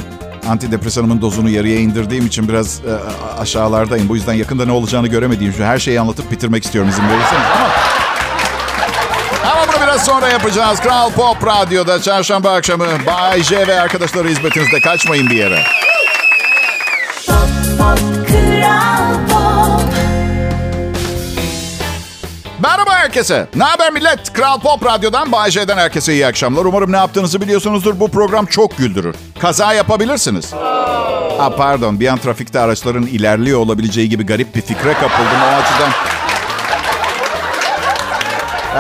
antidepresanımın 0.50 1.22
dozunu 1.22 1.50
yarıya 1.50 1.80
indirdiğim 1.80 2.26
için 2.26 2.48
biraz 2.48 2.80
e, 2.80 2.92
aşağılardayım. 3.40 4.10
Bu 4.10 4.16
yüzden 4.16 4.34
yakında 4.34 4.66
ne 4.66 4.72
olacağını 4.72 5.08
göremediğim 5.08 5.54
için 5.54 5.64
her 5.64 5.80
şeyi 5.80 6.00
anlatıp 6.00 6.32
bitirmek 6.32 6.66
istiyorum 6.66 6.90
izin 6.90 7.04
verirseniz. 7.04 7.44
Ama 7.56 7.70
ama 9.52 9.62
bunu 9.68 9.84
biraz 9.84 10.06
sonra 10.06 10.28
yapacağız. 10.28 10.80
Kral 10.80 11.12
Pop 11.12 11.46
Radyo'da 11.48 12.02
çarşamba 12.02 12.54
akşamı 12.54 12.86
Bay 13.06 13.44
J 13.44 13.68
ve 13.68 13.82
arkadaşları 13.82 14.28
hizmetinizde. 14.28 14.80
Kaçmayın 14.80 15.30
bir 15.30 15.36
yere. 15.36 15.64
Pop, 17.28 17.50
pop, 17.78 18.28
Kral 18.28 19.29
herkese. 23.00 23.48
Ne 23.56 23.64
haber 23.64 23.92
millet? 23.92 24.34
Kral 24.34 24.60
Pop 24.60 24.86
Radyo'dan 24.86 25.32
Bay 25.32 25.52
J'den 25.52 25.78
herkese 25.78 26.14
iyi 26.14 26.28
akşamlar. 26.28 26.66
Umarım 26.66 26.92
ne 26.92 26.98
yaptığınızı 26.98 27.42
biliyorsunuzdur. 27.42 28.00
Bu 28.00 28.12
program 28.12 28.46
çok 28.46 28.78
güldürür. 28.78 29.16
Kaza 29.40 29.74
yapabilirsiniz. 29.74 30.54
Ha 31.38 31.56
pardon 31.58 32.00
bir 32.00 32.08
an 32.08 32.18
trafikte 32.18 32.60
araçların 32.60 33.04
ilerliyor 33.06 33.60
olabileceği 33.60 34.10
gibi 34.10 34.26
garip 34.26 34.56
bir 34.56 34.62
fikre 34.62 34.94
kapıldım 34.94 35.42
o 35.44 35.56
açıdan. 35.56 35.92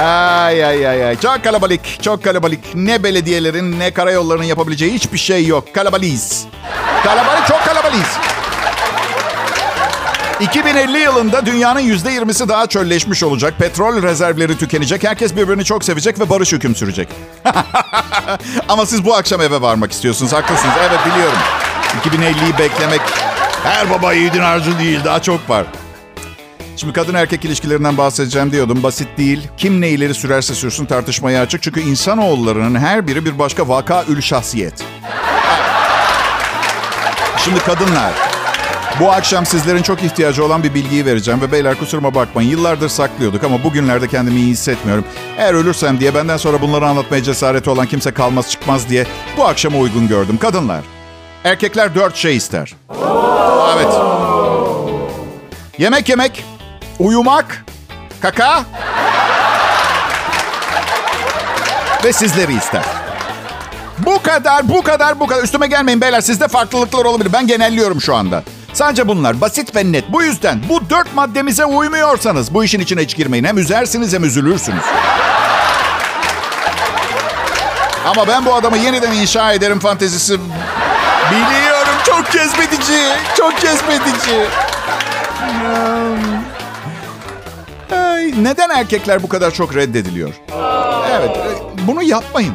Ay 0.04 0.66
ay 0.66 0.88
ay 0.88 1.06
ay. 1.08 1.18
Çok 1.20 1.44
kalabalık, 1.44 2.04
çok 2.04 2.24
kalabalık. 2.24 2.60
Ne 2.76 3.04
belediyelerin 3.04 3.80
ne 3.80 3.92
karayollarının 3.92 4.44
yapabileceği 4.44 4.94
hiçbir 4.94 5.18
şey 5.18 5.46
yok. 5.46 5.74
Kalabalıyız. 5.74 6.46
Kalabalık, 7.04 7.48
çok 7.48 7.66
kalabalıyız. 7.66 8.08
2050 10.40 10.98
yılında 11.00 11.46
dünyanın 11.46 11.80
%20'si 11.80 12.50
daha 12.50 12.68
çölleşmiş 12.68 13.24
olacak. 13.24 13.54
Petrol 13.58 14.04
rezervleri 14.04 14.58
tükenecek. 14.58 15.04
Herkes 15.04 15.36
birbirini 15.36 15.64
çok 15.64 15.84
sevecek 15.84 16.20
ve 16.20 16.30
barış 16.30 16.52
hüküm 16.54 16.76
sürecek. 16.76 17.08
Ama 18.70 18.86
siz 18.86 19.06
bu 19.06 19.16
akşam 19.16 19.42
eve 19.42 19.62
varmak 19.62 19.92
istiyorsunuz. 19.92 20.34
Haklısınız. 20.34 20.74
Evet 20.90 21.00
biliyorum. 21.06 21.38
2050'yi 22.06 22.58
beklemek 22.60 23.02
her 23.64 23.90
baba 23.90 24.14
yiğidin 24.14 24.40
harcı 24.40 24.80
değil. 24.80 25.00
Daha 25.06 25.22
çok 25.22 25.50
var. 25.50 25.66
Şimdi 26.78 26.94
kadın 26.94 27.14
erkek 27.14 27.46
ilişkilerinden 27.46 27.98
bahsedeceğim 27.98 28.52
diyordum. 28.52 28.84
Basit 28.84 29.18
değil. 29.18 29.48
Kim 29.58 29.82
ne 29.82 29.90
ileri 29.90 30.14
sürerse 30.14 30.56
sürsün 30.56 30.86
tartışmaya 30.86 31.42
açık. 31.42 31.64
Çünkü 31.64 31.82
insanoğullarının 31.82 32.80
her 32.80 33.08
biri 33.08 33.26
bir 33.26 33.40
başka 33.40 33.68
vaka 33.68 34.04
ül 34.10 34.22
şahsiyet. 34.22 34.84
Şimdi 37.46 37.60
kadınlar. 37.60 38.39
Bu 39.00 39.12
akşam 39.12 39.46
sizlerin 39.46 39.82
çok 39.82 40.04
ihtiyacı 40.04 40.46
olan 40.46 40.64
bir 40.64 40.74
bilgiyi 40.74 41.06
vereceğim. 41.06 41.42
Ve 41.42 41.52
beyler 41.52 41.76
kusuruma 41.80 42.16
bakmayın. 42.16 42.50
Yıllardır 42.50 42.90
saklıyorduk 42.90 43.44
ama 43.44 43.64
bugünlerde 43.64 44.08
kendimi 44.08 44.40
iyi 44.40 44.52
hissetmiyorum. 44.52 45.06
Eğer 45.38 45.54
ölürsem 45.54 46.00
diye 46.00 46.16
benden 46.16 46.38
sonra 46.38 46.62
bunları 46.62 46.88
anlatmaya 46.88 47.24
cesareti 47.24 47.70
olan 47.70 47.88
kimse 47.88 48.12
kalmaz 48.12 48.52
çıkmaz 48.52 48.90
diye 48.90 49.06
bu 49.38 49.46
akşama 49.46 49.78
uygun 49.78 50.08
gördüm. 50.08 50.38
Kadınlar. 50.38 50.82
Erkekler 51.44 51.96
dört 51.96 52.16
şey 52.16 52.38
ister. 52.38 52.76
Evet. 53.76 53.94
Yemek 55.78 56.10
yemek, 56.10 56.44
uyumak, 57.00 57.66
kaka 58.22 58.64
ve 62.04 62.14
sizleri 62.14 62.54
ister. 62.54 62.84
Bu 64.00 64.22
kadar, 64.22 64.70
bu 64.70 64.82
kadar, 64.82 65.20
bu 65.20 65.28
kadar. 65.28 65.44
Üstüme 65.44 65.68
gelmeyin 65.68 66.02
beyler. 66.02 66.22
Sizde 66.22 66.48
farklılıklar 66.48 67.06
olabilir. 67.06 67.34
Ben 67.34 67.48
genelliyorum 67.48 68.02
şu 68.02 68.16
anda. 68.16 68.44
Sadece 68.74 69.08
bunlar. 69.08 69.42
Basit 69.42 69.76
ve 69.76 69.92
net. 69.92 70.12
Bu 70.12 70.24
yüzden 70.24 70.62
bu 70.70 70.90
dört 70.90 71.16
maddemize 71.16 71.66
uymuyorsanız 71.66 72.54
bu 72.54 72.64
işin 72.64 72.80
içine 72.80 73.02
hiç 73.02 73.16
girmeyin. 73.16 73.44
Hem 73.44 73.58
üzersiniz 73.58 74.14
hem 74.14 74.24
üzülürsünüz. 74.24 74.84
Ama 78.06 78.28
ben 78.28 78.46
bu 78.46 78.54
adamı 78.56 78.78
yeniden 78.78 79.12
inşa 79.12 79.54
ederim 79.54 79.80
fantezisi. 79.80 80.40
Biliyorum. 81.32 81.94
Çok 82.06 82.32
cezbedici. 82.32 83.00
Çok 83.38 83.60
cezbedici. 83.60 84.46
Ay, 87.92 88.34
neden 88.44 88.70
erkekler 88.70 89.24
bu 89.24 89.30
kadar 89.30 89.52
çok 89.52 89.76
reddediliyor? 89.76 90.30
Evet, 91.18 91.38
e, 91.38 91.88
bunu 91.88 92.04
yapmayın. 92.04 92.54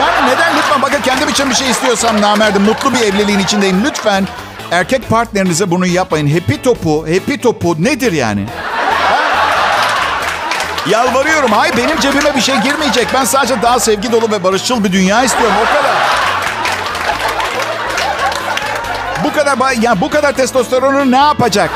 Yani 0.00 0.26
neden 0.34 0.56
lütfen 0.56 0.82
bakın 0.82 1.00
kendim 1.02 1.28
için 1.28 1.50
bir 1.50 1.54
şey 1.54 1.70
istiyorsam 1.70 2.20
namerdim. 2.20 2.62
Mutlu 2.62 2.94
bir 2.94 3.00
evliliğin 3.00 3.38
içindeyim. 3.38 3.84
Lütfen 3.84 4.28
erkek 4.70 5.08
partnerinize 5.08 5.70
bunu 5.70 5.86
yapmayın. 5.86 6.28
Happy 6.40 6.54
topu, 6.54 7.00
happy 7.00 7.34
topu 7.34 7.76
nedir 7.78 8.12
yani? 8.12 8.44
Yalvarıyorum. 10.90 11.52
Hay 11.52 11.76
benim 11.76 12.00
cebime 12.00 12.36
bir 12.36 12.40
şey 12.40 12.56
girmeyecek. 12.56 13.08
Ben 13.14 13.24
sadece 13.24 13.62
daha 13.62 13.80
sevgi 13.80 14.12
dolu 14.12 14.30
ve 14.30 14.44
barışçıl 14.44 14.84
bir 14.84 14.92
dünya 14.92 15.24
istiyorum. 15.24 15.56
O 15.62 15.76
kadar. 15.76 15.96
Bu 19.24 19.32
kadar 19.32 19.82
ya 19.82 20.00
bu 20.00 20.10
kadar 20.10 20.32
testosteronu 20.32 21.10
ne 21.10 21.16
yapacak? 21.16 21.70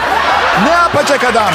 Ne 0.65 0.71
yapacak 0.71 1.25
adam? 1.25 1.55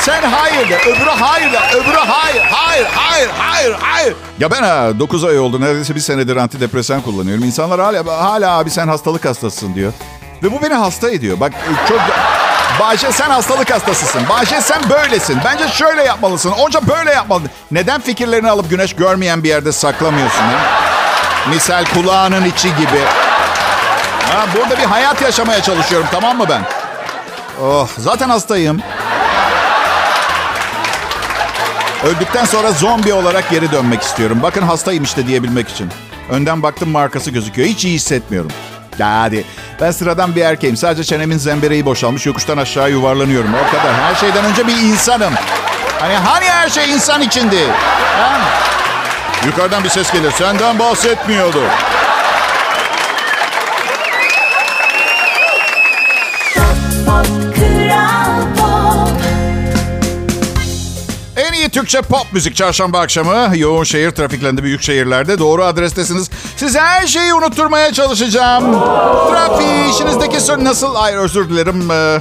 Sen 0.00 0.22
hayır 0.22 0.68
de, 0.68 0.76
öbürü 0.76 1.10
hayır 1.10 1.52
de, 1.52 1.58
öbürü 1.76 1.96
hayır, 1.96 2.42
hayır, 2.50 2.86
hayır, 2.94 3.30
hayır, 3.38 3.76
hayır. 3.80 4.14
Ya 4.38 4.50
ben 4.50 4.62
ha 4.62 4.98
9 4.98 5.24
ay 5.24 5.38
oldu, 5.38 5.60
neredeyse 5.60 5.94
bir 5.94 6.00
senedir 6.00 6.36
antidepresan 6.36 7.00
kullanıyorum. 7.00 7.44
İnsanlar 7.44 7.80
hala, 7.80 8.24
hala 8.24 8.58
abi 8.58 8.70
sen 8.70 8.88
hastalık 8.88 9.24
hastasısın 9.24 9.74
diyor. 9.74 9.92
Ve 10.42 10.52
bu 10.52 10.62
beni 10.62 10.74
hasta 10.74 11.10
ediyor. 11.10 11.40
Bak 11.40 11.52
e, 11.52 11.88
çok... 11.88 12.00
Bahçe 12.80 13.12
sen 13.12 13.30
hastalık 13.30 13.70
hastasısın. 13.70 14.28
Bahçe 14.28 14.60
sen 14.60 14.80
böylesin. 14.90 15.38
Bence 15.44 15.68
şöyle 15.68 16.02
yapmalısın. 16.02 16.50
Onca 16.50 16.88
böyle 16.88 17.12
yapmalısın. 17.12 17.50
Neden 17.70 18.00
fikirlerini 18.00 18.50
alıp 18.50 18.70
güneş 18.70 18.96
görmeyen 18.96 19.42
bir 19.42 19.48
yerde 19.48 19.72
saklamıyorsun? 19.72 20.42
Ha? 20.42 20.58
Misal 21.50 21.84
kulağının 21.84 22.44
içi 22.44 22.68
gibi. 22.68 23.00
Ha, 24.32 24.46
burada 24.56 24.78
bir 24.78 24.84
hayat 24.84 25.22
yaşamaya 25.22 25.62
çalışıyorum 25.62 26.08
tamam 26.10 26.38
mı 26.38 26.46
ben? 26.48 26.62
Oh, 27.64 27.88
zaten 27.98 28.28
hastayım. 28.28 28.82
Öldükten 32.04 32.44
sonra 32.44 32.72
zombi 32.72 33.12
olarak 33.12 33.50
geri 33.50 33.72
dönmek 33.72 34.02
istiyorum. 34.02 34.38
Bakın 34.42 34.62
hastayım 34.62 35.04
işte 35.04 35.26
diyebilmek 35.26 35.68
için. 35.68 35.90
Önden 36.30 36.62
baktım 36.62 36.88
markası 36.90 37.30
gözüküyor. 37.30 37.68
Hiç 37.68 37.84
iyi 37.84 37.94
hissetmiyorum. 37.94 38.50
Hadi. 38.98 39.44
Ben 39.82 39.90
sıradan 39.90 40.36
bir 40.36 40.40
erkeğim. 40.40 40.76
Sadece 40.76 41.04
çenemin 41.04 41.38
zembereği 41.38 41.86
boşalmış. 41.86 42.26
Yokuştan 42.26 42.58
aşağı 42.58 42.90
yuvarlanıyorum. 42.90 43.54
O 43.54 43.70
kadar. 43.70 43.94
Her 43.94 44.14
şeyden 44.14 44.44
önce 44.44 44.66
bir 44.66 44.76
insanım. 44.76 45.32
Hani 46.00 46.14
hani 46.14 46.44
her 46.44 46.68
şey 46.68 46.92
insan 46.92 47.22
içindi? 47.22 47.66
Ha? 48.16 48.40
Yukarıdan 49.46 49.84
bir 49.84 49.88
ses 49.88 50.12
gelir. 50.12 50.30
Senden 50.30 50.78
bahsetmiyordu. 50.78 51.62
Türkçe 61.82 62.02
pop 62.02 62.26
müzik 62.32 62.56
çarşamba 62.56 63.00
akşamı. 63.00 63.56
Yoğun 63.56 63.84
şehir 63.84 64.10
trafiklerinde 64.10 64.62
büyük 64.62 64.82
şehirlerde 64.82 65.38
doğru 65.38 65.64
adrestesiniz. 65.64 66.30
Size 66.56 66.80
her 66.80 67.06
şeyi 67.06 67.34
unutturmaya 67.34 67.92
çalışacağım. 67.92 68.64
Trafiği, 69.30 69.90
işinizdeki 69.94 70.40
sorun 70.40 70.64
nasıl? 70.64 70.94
Ay 70.94 71.14
özür 71.14 71.48
dilerim. 71.48 71.90
Ee, 71.90 72.20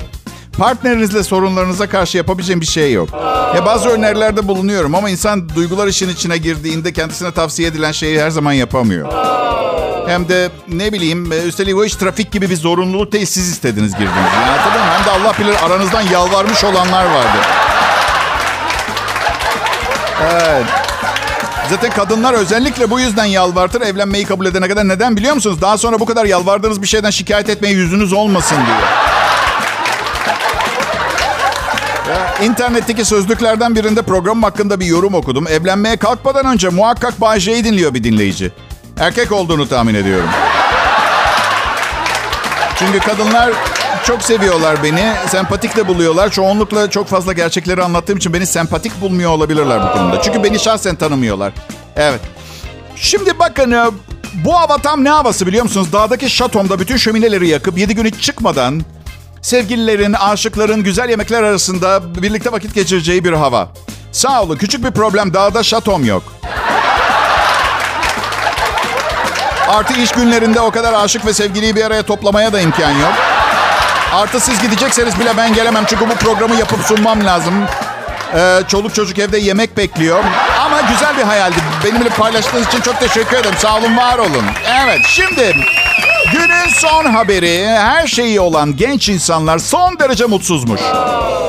Partnerinizle 0.57 1.23
sorunlarınıza 1.23 1.89
karşı 1.89 2.17
yapabileceğim 2.17 2.61
bir 2.61 2.65
şey 2.65 2.93
yok. 2.93 3.09
Ya 3.55 3.65
bazı 3.65 3.89
önerilerde 3.89 4.47
bulunuyorum 4.47 4.95
ama 4.95 5.09
insan 5.09 5.49
duygular 5.55 5.87
işin 5.87 6.09
içine 6.09 6.37
girdiğinde 6.37 6.93
kendisine 6.93 7.31
tavsiye 7.31 7.67
edilen 7.67 7.91
şeyi 7.91 8.21
her 8.21 8.29
zaman 8.29 8.53
yapamıyor. 8.53 9.13
Hem 10.07 10.29
de 10.29 10.49
ne 10.67 10.93
bileyim 10.93 11.31
e, 11.31 11.43
üstelik 11.43 11.77
o 11.77 11.85
iş 11.85 11.95
trafik 11.95 12.31
gibi 12.31 12.49
bir 12.49 12.57
zorunluluk 12.57 13.11
değil 13.11 13.25
siz 13.25 13.49
istediniz 13.49 13.91
girdiniz. 13.91 14.15
Yani? 14.35 14.61
Hem 14.97 15.05
de 15.05 15.11
Allah 15.11 15.33
bilir 15.39 15.55
aranızdan 15.65 16.01
yalvarmış 16.01 16.63
olanlar 16.63 17.05
vardı. 17.05 17.60
Evet. 20.21 20.65
Zaten 21.69 21.91
kadınlar 21.91 22.33
özellikle 22.33 22.89
bu 22.91 22.99
yüzden 22.99 23.25
yalvartır 23.25 23.81
evlenmeyi 23.81 24.25
kabul 24.25 24.45
edene 24.45 24.67
kadar. 24.67 24.87
Neden 24.87 25.17
biliyor 25.17 25.33
musunuz? 25.33 25.61
Daha 25.61 25.77
sonra 25.77 25.99
bu 25.99 26.05
kadar 26.05 26.25
yalvardığınız 26.25 26.81
bir 26.81 26.87
şeyden 26.87 27.09
şikayet 27.09 27.49
etmeye 27.49 27.73
yüzünüz 27.73 28.13
olmasın 28.13 28.57
diye. 28.65 28.77
İnternetteki 32.41 33.05
sözlüklerden 33.05 33.75
birinde 33.75 34.01
programım 34.01 34.43
hakkında 34.43 34.79
bir 34.79 34.85
yorum 34.85 35.13
okudum. 35.13 35.47
Evlenmeye 35.47 35.97
kalkmadan 35.97 36.45
önce 36.45 36.69
muhakkak 36.69 37.21
Bay 37.21 37.39
dinliyor 37.39 37.93
bir 37.93 38.03
dinleyici. 38.03 38.51
Erkek 38.99 39.31
olduğunu 39.31 39.69
tahmin 39.69 39.95
ediyorum. 39.95 40.29
Çünkü 42.75 42.99
kadınlar 42.99 43.51
çok 44.05 44.21
seviyorlar 44.21 44.83
beni. 44.83 45.13
Sempatik 45.27 45.75
de 45.75 45.87
buluyorlar. 45.87 46.29
Çoğunlukla 46.29 46.89
çok 46.89 47.07
fazla 47.07 47.33
gerçekleri 47.33 47.83
anlattığım 47.83 48.17
için 48.17 48.33
beni 48.33 48.45
sempatik 48.45 49.01
bulmuyor 49.01 49.31
olabilirler 49.31 49.83
bu 49.83 49.97
konuda. 49.97 50.21
Çünkü 50.21 50.43
beni 50.43 50.59
şahsen 50.59 50.95
tanımıyorlar. 50.95 51.53
Evet. 51.95 52.19
Şimdi 52.95 53.39
bakın 53.39 53.71
e, 53.71 53.85
bu 54.33 54.59
hava 54.59 54.77
tam 54.77 55.03
ne 55.03 55.09
havası 55.09 55.47
biliyor 55.47 55.63
musunuz? 55.63 55.93
Dağdaki 55.93 56.29
şatomda 56.29 56.79
bütün 56.79 56.97
şömineleri 56.97 57.47
yakıp 57.47 57.77
7 57.77 57.95
gün 57.95 58.05
hiç 58.05 58.21
çıkmadan 58.21 58.81
sevgililerin, 59.41 60.13
aşıkların 60.13 60.83
güzel 60.83 61.09
yemekler 61.09 61.43
arasında 61.43 62.15
birlikte 62.21 62.51
vakit 62.51 62.75
geçireceği 62.75 63.23
bir 63.23 63.33
hava. 63.33 63.69
Sağ 64.11 64.43
olun 64.43 64.57
küçük 64.57 64.85
bir 64.85 64.91
problem 64.91 65.33
dağda 65.33 65.63
şatom 65.63 66.05
yok. 66.05 66.23
Artı 69.67 69.93
iş 69.93 70.11
günlerinde 70.11 70.59
o 70.61 70.71
kadar 70.71 70.93
aşık 70.93 71.25
ve 71.25 71.33
sevgiliyi 71.33 71.75
bir 71.75 71.83
araya 71.83 72.03
toplamaya 72.03 72.53
da 72.53 72.61
imkan 72.61 72.91
yok. 72.91 73.30
Artı 74.11 74.39
siz 74.39 74.61
gidecekseniz 74.61 75.19
bile 75.19 75.37
ben 75.37 75.53
gelemem 75.53 75.83
çünkü 75.87 76.09
bu 76.09 76.13
programı 76.15 76.55
yapıp 76.55 76.79
sunmam 76.85 77.25
lazım. 77.25 77.53
Ee, 78.35 78.59
çoluk 78.67 78.95
çocuk 78.95 79.19
evde 79.19 79.37
yemek 79.37 79.77
bekliyor. 79.77 80.23
Ama 80.65 80.81
güzel 80.81 81.17
bir 81.17 81.23
hayaldi. 81.23 81.55
Benimle 81.85 82.09
paylaştığınız 82.09 82.67
için 82.67 82.81
çok 82.81 82.99
teşekkür 82.99 83.37
ederim. 83.37 83.55
Sağ 83.57 83.77
olun, 83.77 83.97
var 83.97 84.17
olun. 84.17 84.45
Evet, 84.83 84.99
şimdi 85.07 85.55
günün 86.33 86.69
son 86.73 87.05
haberi. 87.05 87.67
Her 87.67 88.07
şeyi 88.07 88.39
olan 88.39 88.77
genç 88.77 89.09
insanlar 89.09 89.59
son 89.59 89.99
derece 89.99 90.25
mutsuzmuş. 90.25 90.81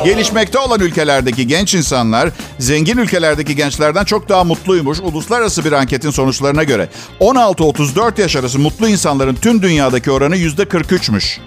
Gelişmekte 0.04 0.58
olan 0.58 0.80
ülkelerdeki 0.80 1.46
genç 1.46 1.74
insanlar 1.74 2.28
zengin 2.58 2.96
ülkelerdeki 2.98 3.56
gençlerden 3.56 4.04
çok 4.04 4.28
daha 4.28 4.44
mutluymuş. 4.44 5.00
Uluslararası 5.00 5.64
bir 5.64 5.72
anketin 5.72 6.10
sonuçlarına 6.10 6.62
göre 6.62 6.88
16-34 7.20 8.20
yaş 8.20 8.36
arası 8.36 8.58
mutlu 8.58 8.88
insanların 8.88 9.34
tüm 9.34 9.62
dünyadaki 9.62 10.10
oranı 10.10 10.36
%43'müş. 10.36 11.38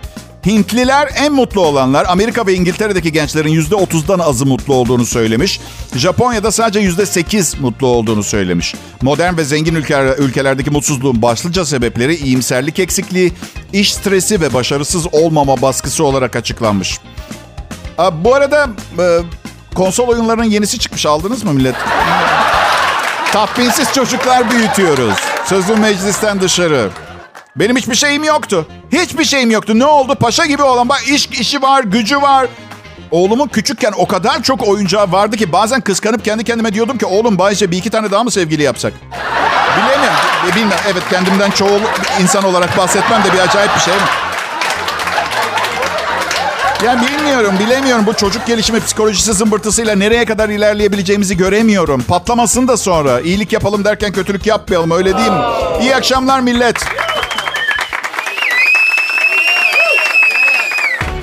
Hintliler 0.45 1.09
en 1.15 1.33
mutlu 1.33 1.61
olanlar 1.61 2.05
Amerika 2.09 2.47
ve 2.47 2.53
İngiltere'deki 2.53 3.11
gençlerin 3.11 3.61
%30'dan 3.61 4.19
azı 4.19 4.45
mutlu 4.45 4.73
olduğunu 4.73 5.05
söylemiş. 5.05 5.59
Japonya'da 5.95 6.51
sadece 6.51 6.79
%8 6.79 7.61
mutlu 7.61 7.87
olduğunu 7.87 8.23
söylemiş. 8.23 8.75
Modern 9.01 9.37
ve 9.37 9.43
zengin 9.43 9.75
ülkeler, 9.75 10.17
ülkelerdeki 10.17 10.69
mutsuzluğun 10.69 11.21
başlıca 11.21 11.65
sebepleri 11.65 12.15
iyimserlik 12.15 12.79
eksikliği, 12.79 13.33
iş 13.73 13.93
stresi 13.93 14.41
ve 14.41 14.53
başarısız 14.53 15.07
olmama 15.13 15.61
baskısı 15.61 16.03
olarak 16.03 16.35
açıklanmış. 16.35 16.99
Aa, 17.97 18.23
bu 18.23 18.35
arada 18.35 18.69
e, 18.99 19.19
konsol 19.75 20.07
oyunlarının 20.07 20.43
yenisi 20.43 20.79
çıkmış 20.79 21.05
aldınız 21.05 21.43
mı 21.43 21.53
millet? 21.53 21.75
Tahminsiz 23.31 23.93
çocuklar 23.93 24.51
büyütüyoruz. 24.51 25.15
Sözüm 25.45 25.79
meclisten 25.79 26.41
dışarı. 26.41 26.89
Benim 27.55 27.77
hiçbir 27.77 27.95
şeyim 27.95 28.23
yoktu. 28.23 28.67
Hiçbir 28.91 29.23
şeyim 29.23 29.51
yoktu. 29.51 29.79
Ne 29.79 29.85
oldu? 29.85 30.15
Paşa 30.15 30.45
gibi 30.45 30.63
olan 30.63 30.89
bak 30.89 31.03
iş 31.07 31.27
işi 31.27 31.61
var, 31.61 31.83
gücü 31.83 32.21
var. 32.21 32.47
Oğlumun 33.11 33.47
küçükken 33.47 33.93
o 33.97 34.07
kadar 34.07 34.43
çok 34.43 34.67
oyuncağı 34.67 35.11
vardı 35.11 35.37
ki 35.37 35.51
bazen 35.51 35.81
kıskanıp 35.81 36.25
kendi 36.25 36.43
kendime 36.43 36.73
diyordum 36.73 36.97
ki 36.97 37.05
oğlum 37.05 37.37
Bayce 37.37 37.71
bir 37.71 37.77
iki 37.77 37.89
tane 37.89 38.11
daha 38.11 38.23
mı 38.23 38.31
sevgili 38.31 38.63
yapsak? 38.63 38.93
Bilemiyorum. 39.77 40.17
E, 40.51 40.55
Bilmem. 40.55 40.77
Evet 40.91 41.03
kendimden 41.09 41.51
çoğu 41.51 41.79
insan 42.21 42.43
olarak 42.43 42.77
bahsetmem 42.77 43.23
de 43.23 43.33
bir 43.33 43.39
acayip 43.39 43.75
bir 43.75 43.81
şey? 43.81 43.93
Yani 46.85 47.07
bilmiyorum, 47.07 47.55
bilemiyorum. 47.59 48.05
Bu 48.05 48.13
çocuk 48.13 48.47
gelişimi 48.47 48.79
psikolojisi 48.79 49.33
zımbırtısıyla 49.33 49.95
nereye 49.95 50.25
kadar 50.25 50.49
ilerleyebileceğimizi 50.49 51.37
göremiyorum. 51.37 52.03
Patlamasın 52.03 52.67
da 52.67 52.77
sonra. 52.77 53.19
İyilik 53.19 53.53
yapalım 53.53 53.83
derken 53.85 54.11
kötülük 54.11 54.45
yapmayalım 54.45 54.91
öyle 54.91 55.17
değil 55.17 55.31
mi? 55.31 55.41
İyi 55.81 55.95
akşamlar 55.95 56.39
millet. 56.39 56.85